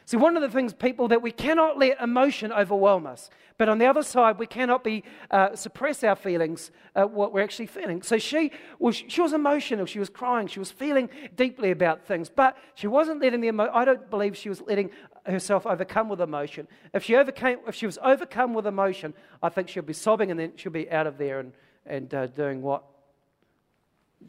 See, 0.08 0.16
one 0.16 0.38
of 0.38 0.42
the 0.42 0.50
things, 0.50 0.74
people, 0.74 1.10
that 1.10 1.22
we 1.22 1.34
cannot 1.34 1.78
let 1.78 2.00
emotion 2.00 2.54
overwhelm 2.54 3.06
us. 3.06 3.30
But 3.58 3.68
on 3.68 3.78
the 3.78 3.88
other 3.88 4.04
side, 4.04 4.40
we 4.40 4.48
cannot 4.48 4.82
be, 4.82 5.04
uh, 5.30 5.54
suppress 5.54 6.02
our 6.02 6.16
feelings, 6.16 6.72
uh, 6.96 7.04
what 7.04 7.34
we're 7.34 7.44
actually 7.44 7.66
feeling. 7.66 8.02
So 8.02 8.18
she 8.18 8.52
was, 8.80 9.04
she 9.10 9.20
was 9.20 9.34
emotional. 9.34 9.86
She 9.86 10.00
was 10.00 10.10
crying. 10.10 10.48
She 10.48 10.60
was 10.60 10.72
feeling 10.72 11.10
deeply 11.36 11.72
about 11.72 12.06
things. 12.06 12.30
But 12.30 12.56
she 12.74 12.88
wasn't 12.88 13.22
letting 13.22 13.42
the 13.42 13.50
emotion, 13.50 13.74
I 13.76 13.84
don't 13.84 14.10
believe 14.10 14.38
she 14.38 14.48
was 14.48 14.62
letting 14.62 14.92
herself 15.26 15.68
overcome 15.68 16.08
with 16.08 16.22
emotion. 16.22 16.70
If 16.94 17.04
she, 17.04 17.18
overcame, 17.18 17.58
if 17.68 17.76
she 17.76 17.86
was 17.86 18.00
overcome 18.02 18.54
with 18.54 18.66
emotion, 18.66 19.14
I 19.44 19.50
think 19.50 19.68
she'll 19.68 19.84
be 19.84 19.92
sobbing 19.92 20.32
and 20.32 20.40
then 20.40 20.54
she'll 20.56 20.72
be 20.72 20.90
out 20.90 21.08
of 21.08 21.18
there 21.18 21.42
and, 21.42 21.52
and 21.86 22.14
uh, 22.14 22.28
doing 22.28 22.62
what, 22.62 22.86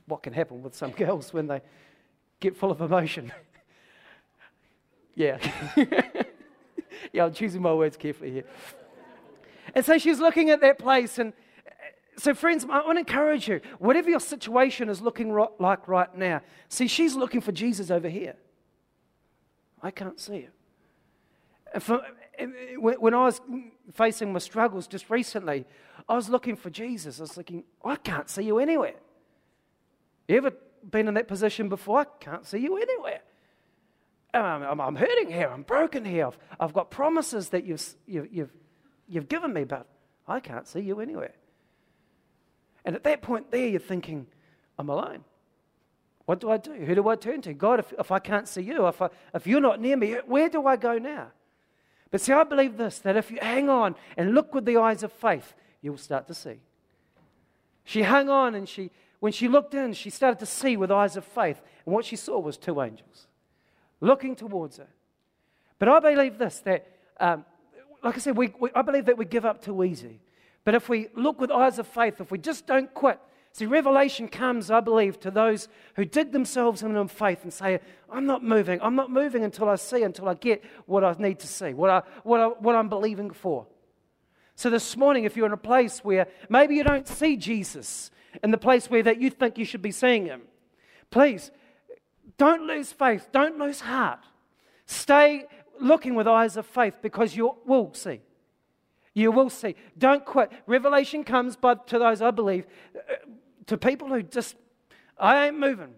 what 0.07 0.25
can 0.25 0.33
happen 0.33 0.61
with 0.61 0.75
some 0.75 0.91
girls 0.97 1.33
when 1.33 1.47
they 1.47 1.63
get 2.41 2.57
full 2.57 2.73
of 2.73 2.81
emotion. 2.81 3.31
Yeah. 5.19 5.39
yeah, 7.13 7.25
I'm 7.25 7.35
choosing 7.35 7.61
my 7.61 7.75
words 7.75 7.97
carefully 7.97 8.31
here. 8.31 8.45
And 9.75 9.85
so 9.85 9.99
she's 9.99 10.21
looking 10.21 10.51
at 10.51 10.61
that 10.61 10.79
place. 10.79 11.19
And 11.19 11.33
uh, 11.67 11.71
so, 12.17 12.35
friends, 12.35 12.65
I 12.71 12.83
want 12.83 12.95
to 12.95 13.01
encourage 13.01 13.49
you 13.49 13.61
whatever 13.81 14.11
your 14.11 14.21
situation 14.21 14.89
is 14.89 15.01
looking 15.01 15.37
like 15.59 15.89
right 15.89 16.17
now, 16.17 16.41
see, 16.69 16.87
she's 16.87 17.17
looking 17.17 17.41
for 17.41 17.51
Jesus 17.51 17.91
over 17.91 18.09
here. 18.09 18.37
I 19.83 19.91
can't 19.91 20.21
see 20.21 20.47
it. 20.47 21.83
For, 21.83 22.01
when 22.79 23.13
I 23.13 23.25
was 23.25 23.41
facing 23.93 24.33
my 24.33 24.39
struggles 24.39 24.87
just 24.87 25.11
recently, 25.11 25.67
I 26.09 26.15
was 26.15 26.29
looking 26.29 26.55
for 26.55 26.71
Jesus. 26.71 27.19
I 27.19 27.23
was 27.25 27.33
thinking, 27.33 27.65
I 27.85 27.97
can't 27.97 28.31
see 28.31 28.45
you 28.45 28.61
anywhere. 28.61 28.95
You 30.29 30.37
ever 30.37 30.53
been 30.89 31.09
in 31.09 31.15
that 31.15 31.27
position 31.27 31.69
before? 31.69 32.03
I 32.03 32.05
can't 32.21 32.47
see 32.47 32.59
you 32.59 32.77
anywhere. 32.77 33.23
Um, 34.39 34.63
I'm, 34.63 34.81
I'm 34.81 34.97
hurting 34.97 35.31
here. 35.31 35.51
I'm 35.53 35.63
broken 35.63 36.05
here. 36.05 36.29
I've, 36.29 36.39
I've 36.61 36.73
got 36.73 36.91
promises 36.91 37.49
that 37.49 37.65
you've, 37.65 37.83
you've, 38.07 38.33
you've, 38.33 38.53
you've 39.09 39.29
given 39.29 39.53
me, 39.53 39.65
but 39.65 39.87
I 40.29 40.39
can't 40.39 40.67
see 40.67 40.81
you 40.81 41.01
anywhere. 41.01 41.35
And 42.85 42.95
at 42.95 43.03
that 43.05 43.21
point, 43.21 43.51
there, 43.51 43.67
you're 43.67 43.81
thinking, 43.81 44.27
I'm 44.79 44.89
alone. 44.89 45.25
What 46.27 46.41
do 46.41 46.51
I 46.51 46.59
do? 46.59 46.73
Who 46.73 46.95
do 46.95 47.09
I 47.09 47.17
turn 47.17 47.43
to? 47.43 47.55
God, 47.55 47.81
if, 47.81 47.93
if 47.99 48.13
I 48.13 48.19
can't 48.19 48.47
see 48.47 48.63
you, 48.63 48.87
if, 48.87 49.03
I, 49.03 49.09
if 49.35 49.47
you're 49.47 49.61
not 49.61 49.81
near 49.81 49.97
me, 49.97 50.13
where 50.27 50.49
do 50.49 50.67
I 50.67 50.77
go 50.77 50.99
now? 50.99 51.29
But 52.11 52.21
see, 52.21 52.33
I 52.33 52.45
believe 52.45 52.77
this 52.77 52.99
that 53.01 53.17
if 53.17 53.31
you 53.31 53.39
hang 53.41 53.69
on 53.69 53.97
and 54.17 54.35
look 54.35 54.55
with 54.55 54.67
the 54.67 54.77
eyes 54.77 55.03
of 55.03 55.13
faith, 55.13 55.55
you'll 55.83 55.99
start 55.99 56.27
to 56.29 56.35
see. 56.35 56.61
She 57.85 58.03
hung 58.03 58.29
on 58.29 58.55
and 58.55 58.69
she, 58.69 58.91
when 59.21 59.33
she 59.33 59.49
looked 59.49 59.75
in, 59.75 59.95
she 59.95 60.11
started 60.11 60.39
to 60.41 60.47
see 60.47 60.77
with 60.77 60.91
eyes 60.91 61.17
of 61.17 61.25
faith. 61.25 61.61
And 61.87 61.95
what 61.95 62.05
she 62.05 62.17
saw 62.17 62.39
was 62.39 62.57
two 62.57 62.81
angels 62.83 63.28
looking 64.01 64.37
towards 64.37 64.79
her. 64.79 64.89
But 65.79 65.89
I 65.89 66.01
believe 66.01 66.39
this 66.39 66.61
that, 66.61 66.87
um, 67.21 67.45
like 68.03 68.17
I 68.17 68.19
said, 68.19 68.37
we, 68.37 68.53
we, 68.59 68.71
I 68.75 68.83
believe 68.83 69.07
that 69.07 69.19
we 69.19 69.25
give 69.25 69.45
up 69.45 69.63
too 69.63 69.85
easy. 69.85 70.21
But 70.65 70.75
if 70.75 70.89
we 70.89 71.09
look 71.15 71.41
with 71.41 71.51
eyes 71.51 71.79
of 71.79 71.87
faith, 71.87 72.21
if 72.21 72.31
we 72.31 72.39
just 72.39 72.67
don't 72.67 72.93
quit, 72.93 73.19
see, 73.53 73.67
revelation 73.67 74.29
comes, 74.29 74.71
I 74.71 74.81
believe, 74.81 75.19
to 75.21 75.31
those 75.31 75.69
who 75.95 76.05
dig 76.05 76.33
themselves 76.33 76.83
in 76.83 77.09
faith 77.09 77.43
and 77.43 77.53
say, 77.53 77.81
I'm 78.11 78.27
not 78.27 78.43
moving. 78.45 78.81
I'm 78.83 78.95
not 78.95 79.11
moving 79.11 79.45
until 79.45 79.69
I 79.69 79.77
see, 79.77 80.03
until 80.03 80.29
I 80.29 80.35
get 80.35 80.63
what 80.87 81.05
I 81.05 81.15
need 81.19 81.39
to 81.41 81.47
see, 81.47 81.75
what, 81.75 81.91
I, 81.91 82.03
what, 82.23 82.41
I, 82.41 82.47
what 82.49 82.75
I'm 82.75 82.89
believing 82.89 83.31
for. 83.31 83.67
So 84.57 84.71
this 84.71 84.97
morning, 84.97 85.25
if 85.25 85.37
you're 85.37 85.47
in 85.47 85.53
a 85.53 85.57
place 85.57 86.01
where 86.01 86.27
maybe 86.49 86.75
you 86.75 86.83
don't 86.83 87.07
see 87.07 87.37
Jesus 87.37 88.11
in 88.43 88.51
the 88.51 88.59
place 88.59 88.91
where 88.91 89.05
that 89.05 89.21
you 89.21 89.31
think 89.31 89.57
you 89.57 89.65
should 89.65 89.83
be 89.83 89.93
seeing 89.93 90.27
him, 90.27 90.43
please 91.11 91.51
don't 92.39 92.67
lose 92.67 92.93
faith. 92.93 93.29
Don't 93.33 93.59
lose 93.59 93.81
heart. 93.81 94.21
Stay, 94.87 95.45
looking 95.81 96.15
with 96.15 96.27
eyes 96.27 96.57
of 96.57 96.67
faith 96.67 96.95
because 97.03 97.37
you 97.37 97.57
will 97.67 97.93
see. 97.95 98.21
You 99.15 99.33
will 99.33 99.51
see. 99.51 99.75
Don't 99.97 100.25
quit. 100.25 100.51
Revelation 100.67 101.25
comes 101.25 101.57
by, 101.57 101.75
to 101.75 101.99
those, 101.99 102.23
I 102.23 102.31
believe, 102.31 102.67
uh, 102.97 103.15
to 103.67 103.77
people 103.77 104.09
who 104.09 104.23
just, 104.23 104.57
I 105.19 105.47
ain't 105.47 105.59
moving. 105.59 105.95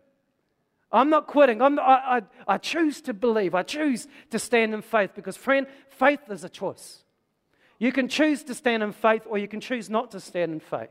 I'm 0.92 1.10
not 1.10 1.26
quitting. 1.26 1.62
I'm, 1.62 1.78
I, 1.78 1.82
I, 1.92 2.22
I 2.48 2.58
choose 2.58 3.00
to 3.02 3.14
believe. 3.14 3.54
I 3.54 3.62
choose 3.62 4.08
to 4.30 4.38
stand 4.38 4.74
in 4.74 4.82
faith 4.82 5.10
because, 5.14 5.36
friend, 5.36 5.66
faith 5.88 6.20
is 6.30 6.42
a 6.42 6.48
choice. 6.48 7.04
You 7.78 7.92
can 7.92 8.08
choose 8.08 8.42
to 8.44 8.54
stand 8.54 8.82
in 8.82 8.92
faith 8.92 9.22
or 9.28 9.38
you 9.38 9.48
can 9.48 9.60
choose 9.60 9.88
not 9.88 10.10
to 10.12 10.20
stand 10.20 10.52
in 10.52 10.60
faith. 10.60 10.90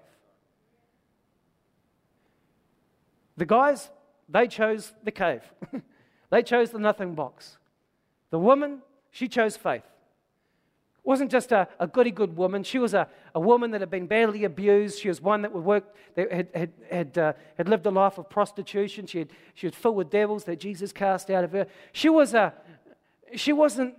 The 3.37 3.45
guys, 3.45 3.89
they 4.29 4.47
chose 4.47 4.93
the 5.03 5.11
cave, 5.11 5.41
they 6.29 6.43
chose 6.43 6.71
the 6.71 6.79
nothing 6.79 7.15
box. 7.15 7.57
The 8.29 8.39
woman, 8.39 8.81
she 9.11 9.27
chose 9.27 9.57
faith. 9.57 9.83
Wasn't 11.03 11.31
just 11.31 11.51
a, 11.51 11.67
a 11.79 11.87
goody 11.87 12.11
good 12.11 12.37
woman. 12.37 12.63
She 12.63 12.77
was 12.77 12.93
a, 12.93 13.07
a 13.33 13.39
woman 13.39 13.71
that 13.71 13.81
had 13.81 13.89
been 13.89 14.05
badly 14.05 14.43
abused. 14.43 14.99
She 14.99 15.07
was 15.07 15.19
one 15.19 15.41
that, 15.41 15.51
would 15.51 15.63
work, 15.63 15.95
that 16.15 16.31
had, 16.31 16.47
had, 16.53 16.71
had, 16.91 17.17
uh, 17.17 17.33
had 17.57 17.67
lived 17.67 17.85
a 17.87 17.89
life 17.89 18.19
of 18.19 18.29
prostitution. 18.29 19.07
She, 19.07 19.19
had, 19.19 19.29
she 19.55 19.65
was 19.65 19.73
filled 19.73 19.95
with 19.95 20.11
devils 20.11 20.43
that 20.43 20.59
Jesus 20.59 20.91
cast 20.91 21.31
out 21.31 21.43
of 21.43 21.51
her. 21.53 21.65
She, 21.93 22.09
was 22.09 22.35
a, 22.35 22.53
she 23.35 23.53
wasn't 23.53 23.95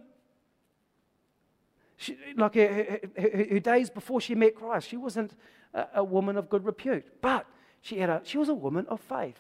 she, 1.96 2.16
like 2.36 2.54
her, 2.54 2.66
her, 2.66 3.00
her, 3.20 3.46
her, 3.50 3.60
days 3.60 3.90
before 3.90 4.22
she 4.22 4.34
met 4.34 4.54
Christ, 4.54 4.88
she 4.88 4.96
wasn't 4.96 5.34
a, 5.74 5.86
a 5.96 6.04
woman 6.04 6.36
of 6.38 6.48
good 6.48 6.64
repute. 6.64 7.04
But 7.20 7.44
she, 7.82 7.98
had 7.98 8.08
a, 8.08 8.20
she 8.24 8.38
was 8.38 8.48
a 8.48 8.54
woman 8.54 8.86
of 8.88 9.00
faith. 9.00 9.38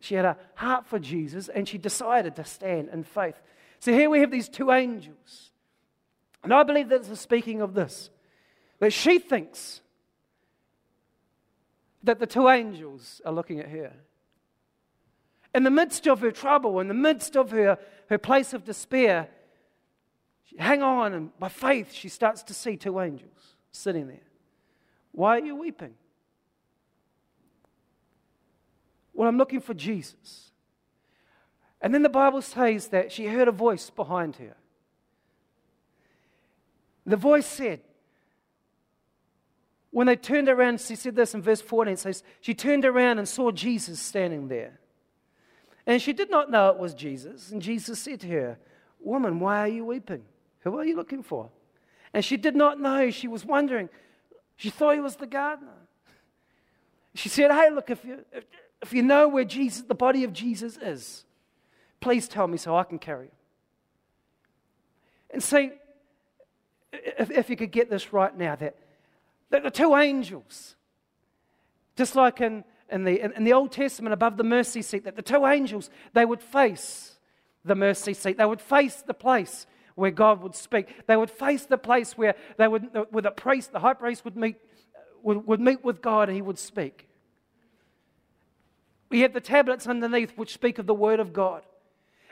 She 0.00 0.14
had 0.14 0.24
a 0.24 0.36
heart 0.54 0.86
for 0.86 0.98
Jesus 0.98 1.48
and 1.48 1.68
she 1.68 1.78
decided 1.78 2.36
to 2.36 2.44
stand 2.44 2.88
in 2.92 3.04
faith. 3.04 3.40
So 3.80 3.92
here 3.92 4.10
we 4.10 4.20
have 4.20 4.30
these 4.30 4.48
two 4.48 4.70
angels. 4.70 5.50
And 6.42 6.54
I 6.54 6.62
believe 6.62 6.88
that 6.88 7.02
this 7.02 7.10
is 7.10 7.20
speaking 7.20 7.60
of 7.60 7.74
this 7.74 8.10
that 8.78 8.92
she 8.92 9.18
thinks 9.18 9.80
that 12.04 12.20
the 12.20 12.26
two 12.26 12.48
angels 12.48 13.20
are 13.24 13.32
looking 13.32 13.58
at 13.58 13.68
her. 13.68 13.92
In 15.54 15.64
the 15.64 15.70
midst 15.70 16.06
of 16.06 16.20
her 16.20 16.30
trouble, 16.30 16.78
in 16.78 16.86
the 16.86 16.94
midst 16.94 17.36
of 17.36 17.50
her, 17.50 17.78
her 18.08 18.18
place 18.18 18.54
of 18.54 18.64
despair, 18.64 19.28
hang 20.56 20.82
on, 20.82 21.12
and 21.12 21.38
by 21.38 21.48
faith, 21.48 21.92
she 21.92 22.08
starts 22.08 22.44
to 22.44 22.54
see 22.54 22.76
two 22.76 23.00
angels 23.00 23.56
sitting 23.72 24.06
there. 24.06 24.20
Why 25.12 25.38
are 25.38 25.44
you 25.44 25.56
weeping? 25.56 25.94
Well, 29.18 29.28
I'm 29.28 29.36
looking 29.36 29.60
for 29.60 29.74
Jesus. 29.74 30.52
And 31.80 31.92
then 31.92 32.04
the 32.04 32.08
Bible 32.08 32.40
says 32.40 32.86
that 32.88 33.10
she 33.10 33.26
heard 33.26 33.48
a 33.48 33.52
voice 33.52 33.90
behind 33.90 34.36
her. 34.36 34.56
The 37.04 37.16
voice 37.16 37.46
said, 37.46 37.80
when 39.90 40.06
they 40.06 40.14
turned 40.14 40.48
around, 40.48 40.80
she 40.80 40.94
said 40.94 41.16
this 41.16 41.34
in 41.34 41.42
verse 41.42 41.60
14, 41.60 41.94
it 41.94 41.98
says, 41.98 42.22
she 42.40 42.54
turned 42.54 42.84
around 42.84 43.18
and 43.18 43.28
saw 43.28 43.50
Jesus 43.50 43.98
standing 43.98 44.46
there. 44.46 44.78
And 45.84 46.00
she 46.00 46.12
did 46.12 46.30
not 46.30 46.48
know 46.48 46.68
it 46.68 46.78
was 46.78 46.94
Jesus. 46.94 47.50
And 47.50 47.60
Jesus 47.60 47.98
said 47.98 48.20
to 48.20 48.28
her, 48.28 48.58
Woman, 49.00 49.40
why 49.40 49.58
are 49.58 49.68
you 49.68 49.84
weeping? 49.84 50.22
Who 50.60 50.78
are 50.78 50.84
you 50.84 50.94
looking 50.94 51.24
for? 51.24 51.50
And 52.14 52.24
she 52.24 52.36
did 52.36 52.54
not 52.54 52.78
know. 52.78 53.10
She 53.10 53.26
was 53.26 53.44
wondering. 53.44 53.88
She 54.54 54.70
thought 54.70 54.94
he 54.94 55.00
was 55.00 55.16
the 55.16 55.26
gardener. 55.26 55.74
She 57.14 57.28
said, 57.28 57.50
Hey, 57.50 57.70
look, 57.70 57.90
if 57.90 58.04
you, 58.04 58.24
if 58.32 58.44
you 58.92 59.02
know 59.02 59.28
where 59.28 59.44
Jesus, 59.44 59.82
the 59.82 59.94
body 59.94 60.24
of 60.24 60.32
Jesus 60.32 60.76
is, 60.76 61.24
please 62.00 62.28
tell 62.28 62.46
me 62.46 62.56
so 62.56 62.76
I 62.76 62.84
can 62.84 62.98
carry 62.98 63.26
him. 63.26 63.32
And 65.30 65.42
see, 65.42 65.70
if, 66.92 67.30
if 67.30 67.50
you 67.50 67.56
could 67.56 67.70
get 67.70 67.90
this 67.90 68.12
right 68.12 68.36
now, 68.36 68.56
that, 68.56 68.76
that 69.50 69.62
the 69.62 69.70
two 69.70 69.94
angels, 69.94 70.76
just 71.96 72.16
like 72.16 72.40
in, 72.40 72.64
in, 72.90 73.04
the, 73.04 73.20
in, 73.20 73.32
in 73.32 73.44
the 73.44 73.52
Old 73.52 73.72
Testament 73.72 74.12
above 74.12 74.36
the 74.36 74.44
mercy 74.44 74.82
seat, 74.82 75.04
that 75.04 75.16
the 75.16 75.22
two 75.22 75.44
angels, 75.46 75.90
they 76.14 76.24
would 76.24 76.40
face 76.40 77.16
the 77.64 77.74
mercy 77.74 78.14
seat. 78.14 78.38
They 78.38 78.46
would 78.46 78.60
face 78.60 79.02
the 79.02 79.14
place 79.14 79.66
where 79.94 80.10
God 80.10 80.40
would 80.42 80.54
speak. 80.54 80.88
They 81.06 81.16
would 81.16 81.30
face 81.30 81.66
the 81.66 81.76
place 81.76 82.16
where, 82.16 82.36
they 82.56 82.68
would, 82.68 82.88
where 83.10 83.22
the 83.22 83.30
priest, 83.30 83.72
the 83.72 83.80
high 83.80 83.94
priest, 83.94 84.24
would 84.24 84.36
meet, 84.36 84.56
would, 85.22 85.46
would 85.46 85.60
meet 85.60 85.84
with 85.84 86.00
God 86.00 86.28
and 86.28 86.36
he 86.36 86.42
would 86.42 86.58
speak. 86.58 87.07
We 89.10 89.20
have 89.20 89.32
the 89.32 89.40
tablets 89.40 89.86
underneath 89.86 90.36
which 90.36 90.52
speak 90.52 90.78
of 90.78 90.86
the 90.86 90.94
Word 90.94 91.20
of 91.20 91.32
God. 91.32 91.62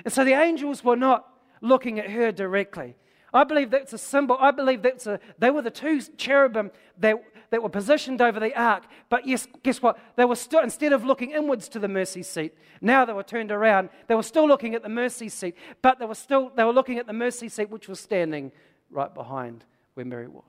And 0.04 0.12
so 0.12 0.24
the 0.24 0.34
angels 0.34 0.84
were 0.84 0.96
not 0.96 1.26
looking 1.60 1.98
at 1.98 2.10
her 2.10 2.32
directly. 2.32 2.96
I 3.32 3.44
believe 3.44 3.70
that's 3.70 3.92
a 3.92 3.98
symbol. 3.98 4.36
I 4.40 4.50
believe 4.50 4.82
that's 4.82 5.06
a, 5.06 5.20
they 5.38 5.50
were 5.50 5.62
the 5.62 5.70
two 5.70 6.00
cherubim 6.16 6.70
that, 6.98 7.16
that 7.50 7.62
were 7.62 7.68
positioned 7.68 8.20
over 8.20 8.38
the 8.40 8.58
ark. 8.58 8.84
But 9.08 9.26
yes, 9.26 9.46
guess 9.62 9.82
what? 9.82 9.98
They 10.16 10.24
were 10.24 10.36
still, 10.36 10.60
instead 10.60 10.92
of 10.92 11.04
looking 11.04 11.32
inwards 11.32 11.68
to 11.70 11.78
the 11.78 11.88
mercy 11.88 12.22
seat, 12.22 12.54
now 12.80 13.04
they 13.04 13.12
were 13.12 13.22
turned 13.22 13.50
around. 13.50 13.90
They 14.06 14.14
were 14.14 14.22
still 14.22 14.46
looking 14.46 14.74
at 14.74 14.82
the 14.82 14.88
mercy 14.88 15.28
seat, 15.28 15.56
but 15.82 15.98
they 15.98 16.06
were 16.06 16.14
still, 16.14 16.50
they 16.54 16.64
were 16.64 16.72
looking 16.72 16.98
at 16.98 17.06
the 17.06 17.12
mercy 17.12 17.48
seat 17.48 17.70
which 17.70 17.88
was 17.88 18.00
standing 18.00 18.52
right 18.90 19.12
behind 19.12 19.64
where 19.94 20.06
Mary 20.06 20.28
was. 20.28 20.44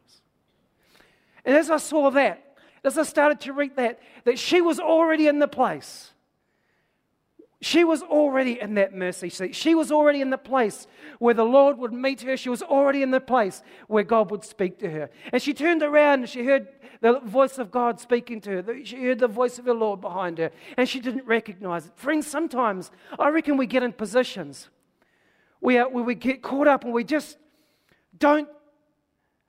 And 1.43 1.55
as 1.55 1.71
I 1.71 1.77
saw 1.77 2.11
that, 2.11 2.57
as 2.83 2.97
I 2.97 3.03
started 3.03 3.39
to 3.41 3.53
read 3.53 3.75
that, 3.75 3.99
that 4.25 4.37
she 4.37 4.61
was 4.61 4.79
already 4.79 5.27
in 5.27 5.39
the 5.39 5.47
place 5.47 6.11
she 7.60 7.84
was 7.84 8.04
already 8.04 8.60
in 8.62 8.76
that 8.76 8.93
mercy 8.93 9.30
seat. 9.30 9.56
She 9.56 9.74
was 9.74 9.91
already 9.91 10.22
in 10.22 10.30
the 10.30 10.38
place 10.38 10.86
where 11.17 11.34
the 11.34 11.43
Lord 11.43 11.80
would 11.80 11.91
meet 11.91 12.22
her. 12.22 12.38
She 12.38 12.50
was 12.50 12.62
already 12.62 13.02
in 13.02 13.10
the 13.10 13.20
place 13.20 13.63
where 13.88 14.04
God 14.04 14.30
would 14.30 14.43
speak 14.43 14.78
to 14.80 14.89
her. 14.91 15.10
And 15.34 15.41
she 15.41 15.56
turned 15.56 15.82
around 15.82 16.20
and 16.20 16.30
she 16.30 16.46
heard 16.46 16.67
the 17.02 17.20
voice 17.20 17.58
of 17.58 17.72
God 17.72 18.00
speaking 18.00 18.41
to 18.41 18.62
her. 18.62 18.86
She 18.86 19.04
heard 19.04 19.17
the 19.17 19.28
voice 19.28 19.58
of 19.58 19.65
the 19.65 19.74
Lord 19.74 20.02
behind 20.02 20.38
her. 20.38 20.52
And 20.78 20.88
she 20.88 21.00
didn't 21.00 21.26
recognize 21.26 21.88
it. 21.88 21.93
Friends, 21.96 22.28
sometimes 22.28 22.91
I 23.17 23.30
reckon 23.30 23.58
we 23.58 23.65
get 23.65 23.82
in 23.82 23.91
positions 23.91 24.70
where, 25.60 25.89
where 25.89 26.04
we 26.04 26.13
get 26.13 26.43
caught 26.43 26.67
up 26.67 26.84
and 26.84 26.93
we 26.93 27.04
just 27.04 27.38
don't. 28.15 28.48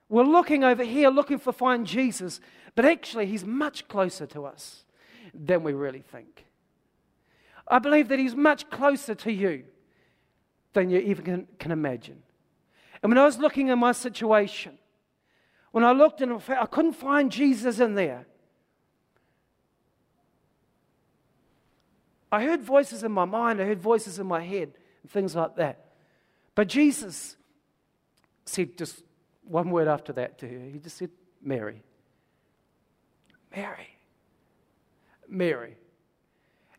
We're 0.08 0.24
looking 0.24 0.64
over 0.64 0.82
here, 0.82 1.10
looking 1.10 1.38
for 1.38 1.52
find 1.52 1.86
Jesus, 1.86 2.40
but 2.74 2.86
actually, 2.86 3.26
he's 3.26 3.44
much 3.44 3.86
closer 3.88 4.26
to 4.28 4.46
us 4.46 4.86
than 5.34 5.62
we 5.62 5.74
really 5.74 6.00
think. 6.00 6.47
I 7.70 7.78
believe 7.78 8.08
that 8.08 8.18
He's 8.18 8.34
much 8.34 8.68
closer 8.70 9.14
to 9.14 9.32
you 9.32 9.64
than 10.72 10.90
you 10.90 10.98
even 10.98 11.24
can, 11.24 11.48
can 11.58 11.70
imagine. 11.70 12.22
And 13.02 13.10
when 13.10 13.18
I 13.18 13.24
was 13.24 13.38
looking 13.38 13.70
at 13.70 13.78
my 13.78 13.92
situation, 13.92 14.78
when 15.70 15.84
I 15.84 15.92
looked 15.92 16.20
and 16.20 16.40
I 16.48 16.66
couldn't 16.66 16.94
find 16.94 17.30
Jesus 17.30 17.78
in 17.78 17.94
there, 17.94 18.26
I 22.30 22.42
heard 22.42 22.62
voices 22.62 23.02
in 23.02 23.12
my 23.12 23.24
mind, 23.24 23.60
I 23.60 23.64
heard 23.64 23.80
voices 23.80 24.18
in 24.18 24.26
my 24.26 24.42
head, 24.42 24.72
and 25.02 25.10
things 25.10 25.34
like 25.34 25.56
that. 25.56 25.86
But 26.54 26.68
Jesus 26.68 27.36
said 28.44 28.76
just 28.76 29.02
one 29.44 29.70
word 29.70 29.88
after 29.88 30.12
that 30.14 30.38
to 30.38 30.48
her. 30.48 30.70
He 30.70 30.78
just 30.78 30.96
said, 30.96 31.10
Mary. 31.42 31.82
Mary. 33.54 33.88
Mary. 35.28 35.76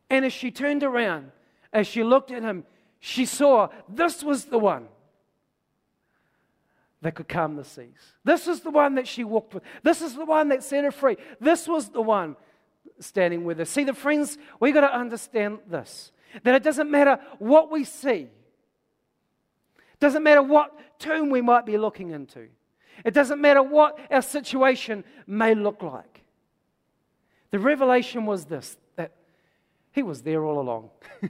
And 0.10 0.26
as 0.26 0.34
she 0.34 0.52
turned 0.52 0.84
around, 0.84 1.32
as 1.72 1.88
she 1.88 2.04
looked 2.04 2.32
at 2.32 2.42
him, 2.42 2.66
she 3.00 3.26
saw 3.26 3.70
this 3.88 4.24
was 4.24 4.46
the 4.46 4.60
one 4.60 4.88
that 7.02 7.16
could 7.16 7.30
calm 7.30 7.56
the 7.56 7.64
seas. 7.64 8.14
This 8.24 8.48
is 8.48 8.62
the 8.62 8.72
one 8.72 8.96
that 8.96 9.08
she 9.08 9.24
walked 9.24 9.54
with. 9.54 9.64
This 9.84 10.02
is 10.02 10.16
the 10.16 10.26
one 10.26 10.50
that 10.50 10.64
set 10.64 10.84
her 10.84 10.92
free. 10.92 11.18
This 11.40 11.68
was 11.68 11.90
the 11.90 12.02
one 12.02 12.36
standing 13.00 13.46
with 13.46 13.60
her. 13.60 13.66
See, 13.66 13.84
the 13.84 13.94
friends, 13.94 14.38
we 14.60 14.72
got 14.72 14.82
to 14.82 14.94
understand 14.94 15.60
this 15.68 16.12
that 16.44 16.54
it 16.54 16.62
doesn't 16.62 16.92
matter 16.92 17.20
what 17.40 17.72
we 17.72 17.84
see, 17.84 18.28
doesn't 20.00 20.22
matter 20.22 20.44
what 20.44 20.72
tomb 21.00 21.32
we 21.32 21.42
might 21.42 21.66
be 21.66 21.76
looking 21.76 22.12
into, 22.12 22.48
it 23.04 23.16
doesn't 23.16 23.42
matter 23.42 23.64
what 23.64 23.98
our 24.12 24.22
situation 24.22 25.04
may 25.26 25.56
look 25.56 25.82
like. 25.82 26.24
The 27.50 27.58
revelation 27.58 28.28
was 28.28 28.46
this 28.46 28.78
he 29.92 30.04
was 30.04 30.22
there 30.22 30.44
all 30.44 30.60
along. 30.60 30.90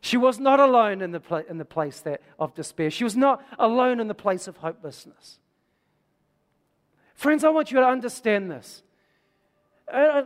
she 0.00 0.16
was 0.16 0.38
not 0.38 0.60
alone 0.60 1.02
in 1.02 1.12
the, 1.12 1.44
in 1.48 1.58
the 1.58 1.64
place 1.64 2.00
that, 2.00 2.22
of 2.38 2.54
despair. 2.54 2.90
She 2.90 3.04
was 3.04 3.16
not 3.16 3.44
alone 3.58 4.00
in 4.00 4.08
the 4.08 4.14
place 4.14 4.46
of 4.46 4.58
hopelessness. 4.58 5.38
Friends, 7.14 7.44
I 7.44 7.50
want 7.50 7.70
you 7.70 7.78
to 7.78 7.86
understand 7.86 8.50
this. 8.50 8.82
Uh, 9.92 9.96
uh, 9.96 10.24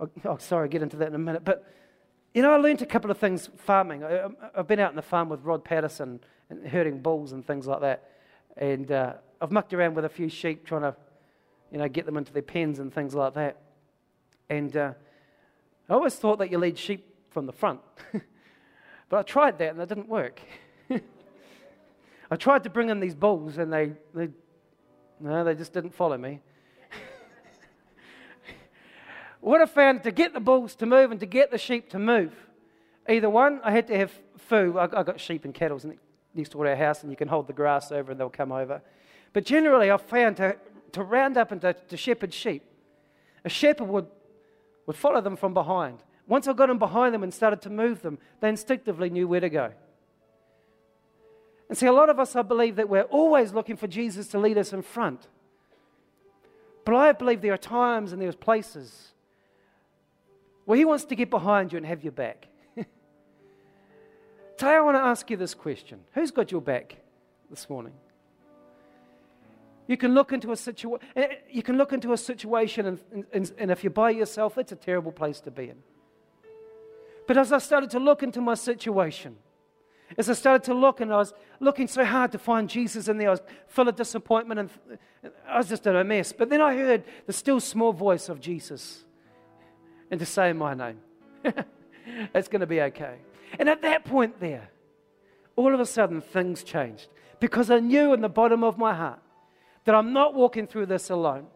uh, 0.00 0.06
oh, 0.24 0.36
sorry, 0.38 0.64
I'll 0.64 0.70
get 0.70 0.82
into 0.82 0.96
that 0.98 1.08
in 1.08 1.14
a 1.14 1.18
minute. 1.18 1.44
But, 1.44 1.64
you 2.32 2.42
know, 2.42 2.52
I 2.52 2.56
learned 2.56 2.82
a 2.82 2.86
couple 2.86 3.10
of 3.10 3.18
things 3.18 3.48
farming. 3.58 4.04
I, 4.04 4.28
have 4.56 4.66
been 4.66 4.80
out 4.80 4.90
in 4.90 4.96
the 4.96 5.02
farm 5.02 5.28
with 5.28 5.42
Rod 5.42 5.64
Patterson 5.64 6.20
and 6.50 6.66
herding 6.66 7.00
bulls 7.00 7.32
and 7.32 7.46
things 7.46 7.66
like 7.66 7.80
that. 7.80 8.10
And 8.56 8.90
uh, 8.90 9.14
I've 9.40 9.52
mucked 9.52 9.72
around 9.72 9.94
with 9.94 10.04
a 10.04 10.08
few 10.08 10.28
sheep 10.28 10.66
trying 10.66 10.82
to, 10.82 10.96
you 11.70 11.78
know, 11.78 11.88
get 11.88 12.06
them 12.06 12.16
into 12.16 12.32
their 12.32 12.42
pens 12.42 12.78
and 12.78 12.92
things 12.92 13.14
like 13.14 13.34
that. 13.34 13.58
And 14.48 14.76
uh, 14.76 14.92
I 15.88 15.92
always 15.92 16.14
thought 16.14 16.38
that 16.38 16.50
you 16.50 16.58
lead 16.58 16.78
sheep 16.78 17.06
from 17.30 17.46
the 17.46 17.52
front. 17.52 17.80
but 19.08 19.18
I 19.18 19.22
tried 19.22 19.58
that 19.58 19.72
and 19.72 19.80
it 19.80 19.88
didn't 19.88 20.08
work. 20.08 20.40
I 22.30 22.36
tried 22.36 22.64
to 22.64 22.70
bring 22.70 22.90
in 22.90 23.00
these 23.00 23.14
bulls 23.14 23.58
and 23.58 23.72
they, 23.72 23.92
they 24.14 24.28
no, 25.20 25.44
they 25.44 25.54
just 25.54 25.72
didn't 25.72 25.94
follow 25.94 26.18
me. 26.18 26.40
what 29.40 29.60
I 29.60 29.66
found 29.66 30.02
to 30.02 30.10
get 30.10 30.34
the 30.34 30.40
bulls 30.40 30.74
to 30.76 30.86
move 30.86 31.10
and 31.10 31.20
to 31.20 31.26
get 31.26 31.50
the 31.50 31.58
sheep 31.58 31.88
to 31.90 31.98
move, 31.98 32.34
either 33.08 33.30
one, 33.30 33.60
I 33.62 33.70
had 33.70 33.86
to 33.88 33.96
have 33.96 34.12
food. 34.36 34.76
I, 34.76 34.84
I 34.84 35.02
got 35.02 35.20
sheep 35.20 35.44
and 35.44 35.54
cattle 35.54 35.80
next 36.34 36.50
to 36.50 36.60
our 36.60 36.76
house, 36.76 37.02
and 37.02 37.10
you 37.10 37.16
can 37.16 37.28
hold 37.28 37.46
the 37.46 37.52
grass 37.52 37.92
over 37.92 38.10
and 38.10 38.20
they'll 38.20 38.28
come 38.28 38.52
over. 38.52 38.82
But 39.32 39.44
generally, 39.44 39.90
I 39.90 39.96
found 39.96 40.36
to, 40.38 40.56
to 40.92 41.02
round 41.02 41.36
up 41.36 41.52
and 41.52 41.60
to, 41.60 41.72
to 41.72 41.96
shepherd 41.96 42.34
sheep, 42.34 42.64
a 43.44 43.48
shepherd 43.48 43.88
would, 43.88 44.06
would 44.86 44.96
follow 44.96 45.20
them 45.20 45.36
from 45.36 45.54
behind. 45.54 46.02
Once 46.26 46.48
I 46.48 46.52
got 46.52 46.68
them 46.68 46.78
behind 46.78 47.14
them 47.14 47.22
and 47.22 47.32
started 47.32 47.60
to 47.62 47.70
move 47.70 48.02
them, 48.02 48.18
they 48.40 48.48
instinctively 48.48 49.10
knew 49.10 49.28
where 49.28 49.40
to 49.40 49.50
go. 49.50 49.72
And 51.68 51.76
see, 51.76 51.86
a 51.86 51.92
lot 51.92 52.08
of 52.10 52.18
us, 52.18 52.36
I 52.36 52.42
believe 52.42 52.76
that 52.76 52.88
we're 52.88 53.02
always 53.02 53.52
looking 53.52 53.76
for 53.76 53.86
Jesus 53.86 54.28
to 54.28 54.38
lead 54.38 54.58
us 54.58 54.72
in 54.72 54.82
front. 54.82 55.28
But 56.84 56.94
I 56.94 57.12
believe 57.12 57.40
there 57.40 57.54
are 57.54 57.58
times 57.58 58.12
and 58.12 58.20
there's 58.20 58.36
places 58.36 59.12
where 60.66 60.76
He 60.78 60.84
wants 60.84 61.04
to 61.06 61.14
get 61.14 61.30
behind 61.30 61.72
you 61.72 61.78
and 61.78 61.86
have 61.86 62.02
your 62.02 62.12
back. 62.12 62.48
Today, 62.76 62.86
I 64.60 64.80
want 64.80 64.96
to 64.96 65.02
ask 65.02 65.30
you 65.30 65.36
this 65.36 65.54
question 65.54 66.00
Who's 66.12 66.30
got 66.30 66.52
your 66.52 66.60
back 66.60 66.96
this 67.50 67.68
morning? 67.68 67.94
You 69.86 69.96
can 69.96 70.14
look 70.14 70.32
into 70.32 70.52
a 70.52 70.56
situation. 70.56 71.06
Eh, 71.14 71.28
you 71.50 71.62
can 71.62 71.76
look 71.76 71.92
into 71.92 72.12
a 72.12 72.16
situation, 72.16 72.86
and, 72.86 73.26
and, 73.32 73.52
and 73.58 73.70
if 73.70 73.84
you're 73.84 73.90
by 73.90 74.10
yourself, 74.10 74.56
it's 74.58 74.72
a 74.72 74.76
terrible 74.76 75.12
place 75.12 75.40
to 75.40 75.50
be 75.50 75.64
in. 75.70 75.76
But 77.26 77.36
as 77.38 77.52
I 77.52 77.58
started 77.58 77.90
to 77.90 77.98
look 77.98 78.22
into 78.22 78.40
my 78.40 78.54
situation, 78.54 79.36
as 80.16 80.30
I 80.30 80.34
started 80.34 80.64
to 80.64 80.74
look 80.74 81.00
and 81.00 81.12
I 81.12 81.16
was 81.16 81.32
looking 81.60 81.88
so 81.88 82.04
hard 82.04 82.32
to 82.32 82.38
find 82.38 82.68
Jesus 82.68 83.08
in 83.08 83.18
there, 83.18 83.28
I 83.28 83.32
was 83.32 83.42
full 83.66 83.88
of 83.88 83.96
disappointment 83.96 84.60
and 84.60 84.98
I 85.48 85.58
was 85.58 85.68
just 85.68 85.86
in 85.86 85.96
a 85.96 86.04
mess. 86.04 86.32
But 86.32 86.50
then 86.50 86.60
I 86.60 86.76
heard 86.76 87.04
the 87.26 87.32
still 87.32 87.60
small 87.60 87.92
voice 87.92 88.28
of 88.28 88.40
Jesus 88.40 89.04
and 90.10 90.20
to 90.20 90.26
say 90.26 90.52
my 90.52 90.74
name. 90.74 91.00
it's 92.34 92.48
going 92.48 92.60
to 92.60 92.66
be 92.66 92.80
okay. 92.82 93.16
And 93.58 93.68
at 93.68 93.82
that 93.82 94.04
point 94.04 94.38
there, 94.40 94.68
all 95.56 95.72
of 95.72 95.80
a 95.80 95.86
sudden 95.86 96.20
things 96.20 96.62
changed 96.62 97.08
because 97.40 97.70
I 97.70 97.80
knew 97.80 98.12
in 98.12 98.20
the 98.20 98.28
bottom 98.28 98.62
of 98.62 98.78
my 98.78 98.94
heart 98.94 99.20
that 99.84 99.94
I'm 99.94 100.12
not 100.12 100.34
walking 100.34 100.66
through 100.66 100.86
this 100.86 101.10
alone. 101.10 101.46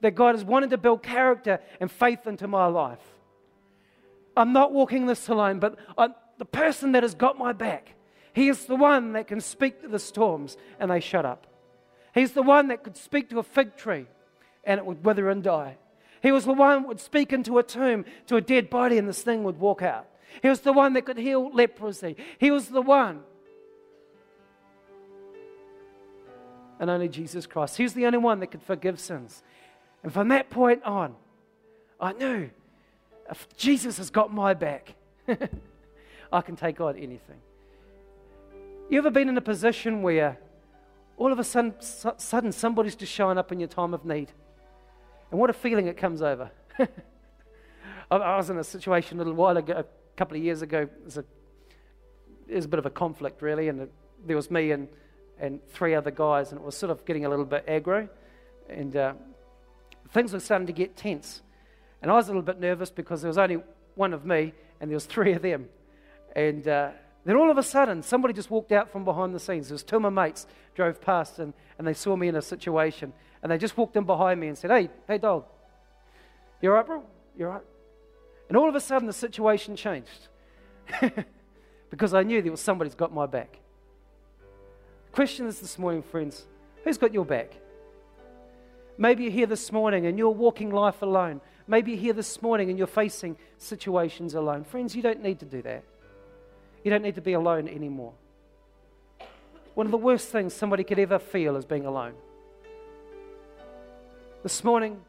That 0.00 0.12
God 0.12 0.34
has 0.34 0.44
wanted 0.44 0.70
to 0.70 0.78
build 0.78 1.02
character 1.02 1.60
and 1.80 1.90
faith 1.90 2.26
into 2.26 2.48
my 2.48 2.66
life. 2.66 3.02
I'm 4.36 4.52
not 4.52 4.72
walking 4.72 5.06
this 5.06 5.28
alone, 5.28 5.58
but 5.58 5.76
I'm, 5.98 6.14
the 6.38 6.44
person 6.44 6.92
that 6.92 7.02
has 7.02 7.14
got 7.14 7.36
my 7.36 7.52
back, 7.52 7.94
he 8.32 8.48
is 8.48 8.64
the 8.64 8.76
one 8.76 9.12
that 9.12 9.26
can 9.26 9.40
speak 9.40 9.82
to 9.82 9.88
the 9.88 9.98
storms 9.98 10.56
and 10.78 10.90
they 10.90 11.00
shut 11.00 11.26
up. 11.26 11.46
He's 12.14 12.32
the 12.32 12.42
one 12.42 12.68
that 12.68 12.82
could 12.82 12.96
speak 12.96 13.28
to 13.30 13.38
a 13.38 13.42
fig 13.42 13.76
tree 13.76 14.06
and 14.64 14.78
it 14.78 14.86
would 14.86 15.04
wither 15.04 15.28
and 15.28 15.42
die. 15.42 15.76
He 16.22 16.32
was 16.32 16.44
the 16.44 16.52
one 16.52 16.82
that 16.82 16.88
would 16.88 17.00
speak 17.00 17.32
into 17.32 17.58
a 17.58 17.62
tomb 17.62 18.04
to 18.26 18.36
a 18.36 18.40
dead 18.40 18.70
body 18.70 18.98
and 18.98 19.08
this 19.08 19.22
thing 19.22 19.44
would 19.44 19.58
walk 19.58 19.82
out. 19.82 20.06
He 20.42 20.48
was 20.48 20.60
the 20.60 20.72
one 20.72 20.92
that 20.94 21.06
could 21.06 21.18
heal 21.18 21.50
leprosy. 21.52 22.16
He 22.38 22.50
was 22.50 22.68
the 22.68 22.82
one 22.82 23.22
and 26.80 26.88
only 26.88 27.08
Jesus 27.08 27.46
Christ. 27.46 27.76
He's 27.76 27.92
the 27.92 28.06
only 28.06 28.18
one 28.18 28.40
that 28.40 28.48
could 28.48 28.62
forgive 28.62 28.98
sins. 28.98 29.44
And 30.02 30.12
from 30.12 30.28
that 30.28 30.48
point 30.48 30.82
on, 30.82 31.14
I 32.00 32.14
knew 32.14 32.50
if 33.30 33.46
Jesus 33.56 33.98
has 33.98 34.10
got 34.10 34.32
my 34.32 34.54
back, 34.54 34.94
I 36.32 36.40
can 36.40 36.56
take 36.56 36.80
on 36.80 36.96
anything. 36.96 37.36
You 38.88 38.98
ever 38.98 39.10
been 39.10 39.28
in 39.28 39.36
a 39.36 39.42
position 39.42 40.02
where 40.02 40.38
all 41.18 41.30
of 41.30 41.38
a 41.38 41.44
sudden, 41.44 41.74
sudden 41.80 42.50
somebody's 42.50 42.96
just 42.96 43.12
showing 43.12 43.36
up 43.36 43.52
in 43.52 43.60
your 43.60 43.68
time 43.68 43.92
of 43.92 44.06
need? 44.06 44.32
And 45.30 45.38
what 45.38 45.50
a 45.50 45.52
feeling 45.52 45.86
it 45.86 45.98
comes 45.98 46.22
over. 46.22 46.50
I 48.10 48.36
was 48.36 48.48
in 48.48 48.56
a 48.56 48.64
situation 48.64 49.18
a 49.18 49.20
little 49.20 49.34
while 49.34 49.56
ago, 49.58 49.74
a 49.74 49.84
couple 50.16 50.36
of 50.36 50.42
years 50.42 50.62
ago. 50.62 50.80
It 50.80 51.04
was 51.04 51.18
a, 51.18 51.24
it 52.48 52.56
was 52.56 52.64
a 52.64 52.68
bit 52.68 52.78
of 52.78 52.86
a 52.86 52.90
conflict, 52.90 53.42
really, 53.42 53.68
and 53.68 53.82
it, 53.82 53.92
there 54.26 54.34
was 54.34 54.50
me 54.50 54.72
and 54.72 54.88
and 55.40 55.66
three 55.68 55.94
other 55.94 56.10
guys, 56.10 56.52
and 56.52 56.60
it 56.60 56.64
was 56.64 56.76
sort 56.76 56.90
of 56.90 57.04
getting 57.04 57.24
a 57.24 57.28
little 57.28 57.44
bit 57.44 57.66
aggro, 57.66 58.08
and 58.68 58.94
uh, 58.94 59.14
things 60.10 60.32
were 60.32 60.40
starting 60.40 60.66
to 60.66 60.72
get 60.72 60.96
tense. 60.96 61.42
And 62.02 62.10
I 62.10 62.14
was 62.14 62.26
a 62.26 62.30
little 62.30 62.42
bit 62.42 62.60
nervous 62.60 62.90
because 62.90 63.22
there 63.22 63.28
was 63.28 63.38
only 63.38 63.58
one 63.94 64.12
of 64.12 64.24
me, 64.24 64.52
and 64.80 64.90
there 64.90 64.96
was 64.96 65.06
three 65.06 65.32
of 65.32 65.42
them. 65.42 65.68
And 66.36 66.66
uh, 66.68 66.90
then 67.24 67.36
all 67.36 67.50
of 67.50 67.58
a 67.58 67.62
sudden, 67.62 68.02
somebody 68.02 68.34
just 68.34 68.50
walked 68.50 68.72
out 68.72 68.90
from 68.90 69.04
behind 69.04 69.34
the 69.34 69.40
scenes. 69.40 69.68
There 69.68 69.74
was 69.74 69.82
two 69.82 69.96
of 69.96 70.02
my 70.02 70.10
mates 70.10 70.46
drove 70.74 71.00
past, 71.00 71.38
and, 71.38 71.52
and 71.78 71.86
they 71.86 71.94
saw 71.94 72.16
me 72.16 72.28
in 72.28 72.36
a 72.36 72.42
situation, 72.42 73.12
and 73.42 73.50
they 73.50 73.58
just 73.58 73.76
walked 73.76 73.96
in 73.96 74.04
behind 74.04 74.40
me 74.40 74.48
and 74.48 74.56
said, 74.56 74.70
"Hey, 74.70 74.90
hey, 75.08 75.18
dog, 75.18 75.44
you 76.60 76.70
all 76.70 76.76
right, 76.76 76.86
bro? 76.86 77.02
You 77.36 77.46
all 77.46 77.52
right?" 77.52 77.62
And 78.48 78.56
all 78.56 78.68
of 78.68 78.74
a 78.74 78.80
sudden, 78.80 79.06
the 79.06 79.12
situation 79.12 79.76
changed 79.76 80.28
because 81.90 82.14
I 82.14 82.22
knew 82.22 82.42
there 82.42 82.50
was 82.50 82.60
somebody's 82.60 82.94
got 82.94 83.12
my 83.12 83.26
back. 83.26 83.59
Question 85.12 85.46
is 85.46 85.60
this 85.60 85.78
morning, 85.78 86.02
friends 86.02 86.46
who's 86.84 86.98
got 86.98 87.12
your 87.12 87.24
back? 87.24 87.52
Maybe 88.96 89.24
you're 89.24 89.32
here 89.32 89.46
this 89.46 89.72
morning 89.72 90.06
and 90.06 90.16
you're 90.18 90.30
walking 90.30 90.70
life 90.70 91.02
alone. 91.02 91.40
Maybe 91.66 91.92
you're 91.92 92.00
here 92.00 92.12
this 92.12 92.40
morning 92.42 92.68
and 92.70 92.78
you're 92.78 92.86
facing 92.86 93.36
situations 93.58 94.34
alone. 94.34 94.64
Friends, 94.64 94.94
you 94.94 95.02
don't 95.02 95.22
need 95.22 95.40
to 95.40 95.46
do 95.46 95.62
that. 95.62 95.84
You 96.84 96.90
don't 96.90 97.02
need 97.02 97.14
to 97.16 97.20
be 97.20 97.32
alone 97.32 97.68
anymore. 97.68 98.12
One 99.74 99.86
of 99.86 99.90
the 99.90 99.98
worst 99.98 100.28
things 100.28 100.54
somebody 100.54 100.84
could 100.84 100.98
ever 100.98 101.18
feel 101.18 101.56
is 101.56 101.64
being 101.64 101.86
alone. 101.86 102.14
This 104.42 104.62
morning, 104.64 105.00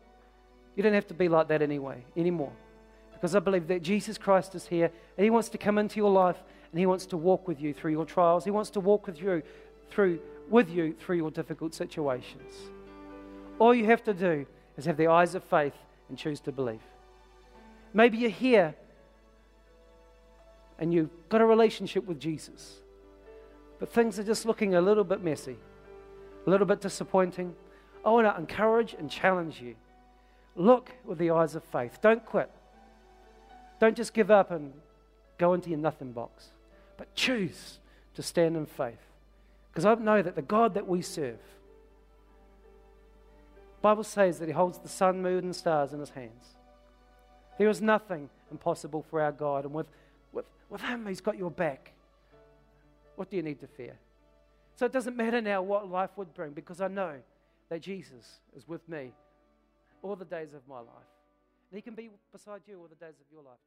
you 0.76 0.84
don't 0.84 0.94
have 0.94 1.08
to 1.08 1.14
be 1.14 1.30
like 1.30 1.48
that 1.50 1.62
anyway, 1.62 2.04
anymore. 2.16 2.52
Because 3.14 3.36
I 3.36 3.40
believe 3.40 3.68
that 3.68 3.82
Jesus 3.82 4.18
Christ 4.18 4.56
is 4.56 4.66
here 4.66 4.92
and 5.18 5.24
He 5.24 5.30
wants 5.30 5.50
to 5.50 5.58
come 5.58 5.78
into 5.78 5.98
your 5.98 6.12
life 6.12 6.38
and 6.72 6.80
He 6.80 6.86
wants 6.86 7.06
to 7.08 7.18
walk 7.18 7.48
with 7.48 7.62
you 7.62 7.74
through 7.74 7.92
your 7.92 8.06
trials. 8.06 8.44
He 8.46 8.52
wants 8.52 8.70
to 8.72 8.80
walk 8.80 9.06
with 9.08 9.22
you 9.22 9.44
through, 9.91 10.19
with 10.49 10.69
you 10.69 10.93
through 10.93 11.17
your 11.17 11.32
difficult 11.32 11.73
situations. 11.73 12.54
All 13.60 13.75
you 13.75 13.86
have 13.86 14.04
to 14.06 14.13
do 14.13 14.45
is 14.77 14.86
have 14.86 14.97
the 14.97 15.08
eyes 15.08 15.36
of 15.36 15.43
faith 15.43 15.75
and 16.10 16.17
choose 16.17 16.39
to 16.41 16.51
believe. 16.51 16.82
Maybe 17.93 18.17
you're 18.17 18.30
here 18.30 18.73
and 20.80 20.93
you've 20.93 21.12
got 21.30 21.41
a 21.41 21.45
relationship 21.45 22.08
with 22.08 22.19
Jesus, 22.19 22.80
but 23.80 23.91
things 23.91 24.17
are 24.17 24.23
just 24.23 24.45
looking 24.45 24.75
a 24.75 24.82
little 24.82 25.04
bit 25.04 25.23
messy, 25.23 25.58
a 26.47 26.49
little 26.49 26.65
bit 26.65 26.82
disappointing. 26.82 27.54
I 28.04 28.10
want 28.10 28.25
to 28.25 28.39
encourage 28.39 28.93
and 28.93 29.10
challenge 29.10 29.62
you. 29.62 29.75
Look 30.56 30.91
with 31.06 31.17
the 31.19 31.32
eyes 31.32 31.54
of 31.56 31.63
faith. 31.65 31.99
Don't 32.01 32.25
quit. 32.25 32.49
Don't 33.80 33.95
just 33.95 34.13
give 34.13 34.32
up 34.32 34.51
and 34.51 34.73
go 35.38 35.54
into 35.54 35.69
your 35.69 35.80
nothing 35.80 36.12
box, 36.12 36.47
but 36.97 37.13
choose 37.15 37.80
to 38.15 38.23
stand 38.23 38.56
in 38.56 38.65
faith. 38.65 39.11
Because 39.71 39.86
I 39.86 39.95
know 39.95 40.21
that 40.21 40.36
the 40.36 40.41
God 40.41 40.73
that 40.73 40.88
we 40.88 41.01
serve, 41.01 41.39
Bible 43.81 44.03
says 44.03 44.39
that 44.39 44.47
he 44.47 44.53
holds 44.53 44.77
the 44.77 44.89
sun, 44.89 45.21
moon, 45.21 45.45
and 45.45 45.55
stars 45.55 45.93
in 45.93 45.99
his 45.99 46.10
hands. 46.10 46.45
There 47.57 47.69
is 47.69 47.81
nothing 47.81 48.29
impossible 48.51 49.05
for 49.10 49.21
our 49.21 49.31
God. 49.31 49.65
And 49.65 49.73
with, 49.73 49.88
with, 50.34 50.45
with 50.69 50.81
him, 50.81 51.05
he's 51.07 51.21
got 51.21 51.38
your 51.38 51.51
back. 51.51 51.93
What 53.15 53.29
do 53.29 53.38
you 53.38 53.43
need 53.43 53.60
to 53.62 53.67
fear? 53.67 53.95
So 54.75 54.86
it 54.86 54.91
doesn't 54.91 55.15
matter 55.15 55.41
now 55.41 55.62
what 55.62 55.89
life 55.89 56.12
would 56.15 56.34
bring 56.34 56.51
because 56.51 56.81
I 56.81 56.88
know 56.88 57.15
that 57.69 57.81
Jesus 57.81 58.39
is 58.55 58.67
with 58.67 58.88
me 58.89 59.12
all 60.01 60.15
the 60.15 60.25
days 60.25 60.53
of 60.53 60.67
my 60.67 60.79
life. 60.79 61.12
And 61.71 61.77
he 61.77 61.81
can 61.81 61.95
be 61.95 62.10
beside 62.31 62.62
you 62.67 62.79
all 62.79 62.88
the 62.88 62.95
days 62.95 63.15
of 63.19 63.25
your 63.31 63.43
life. 63.43 63.60